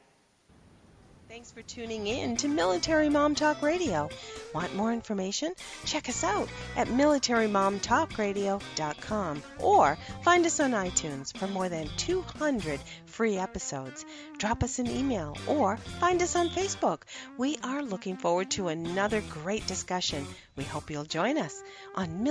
[1.40, 4.10] Thanks for tuning in to Military Mom Talk Radio.
[4.54, 5.54] Want more information?
[5.86, 13.38] Check us out at militarymomtalkradio.com or find us on iTunes for more than 200 free
[13.38, 14.04] episodes.
[14.38, 17.04] Drop us an email or find us on Facebook.
[17.38, 20.28] We are looking forward to another great discussion.
[20.58, 21.64] We hope you'll join us
[21.96, 22.28] on Military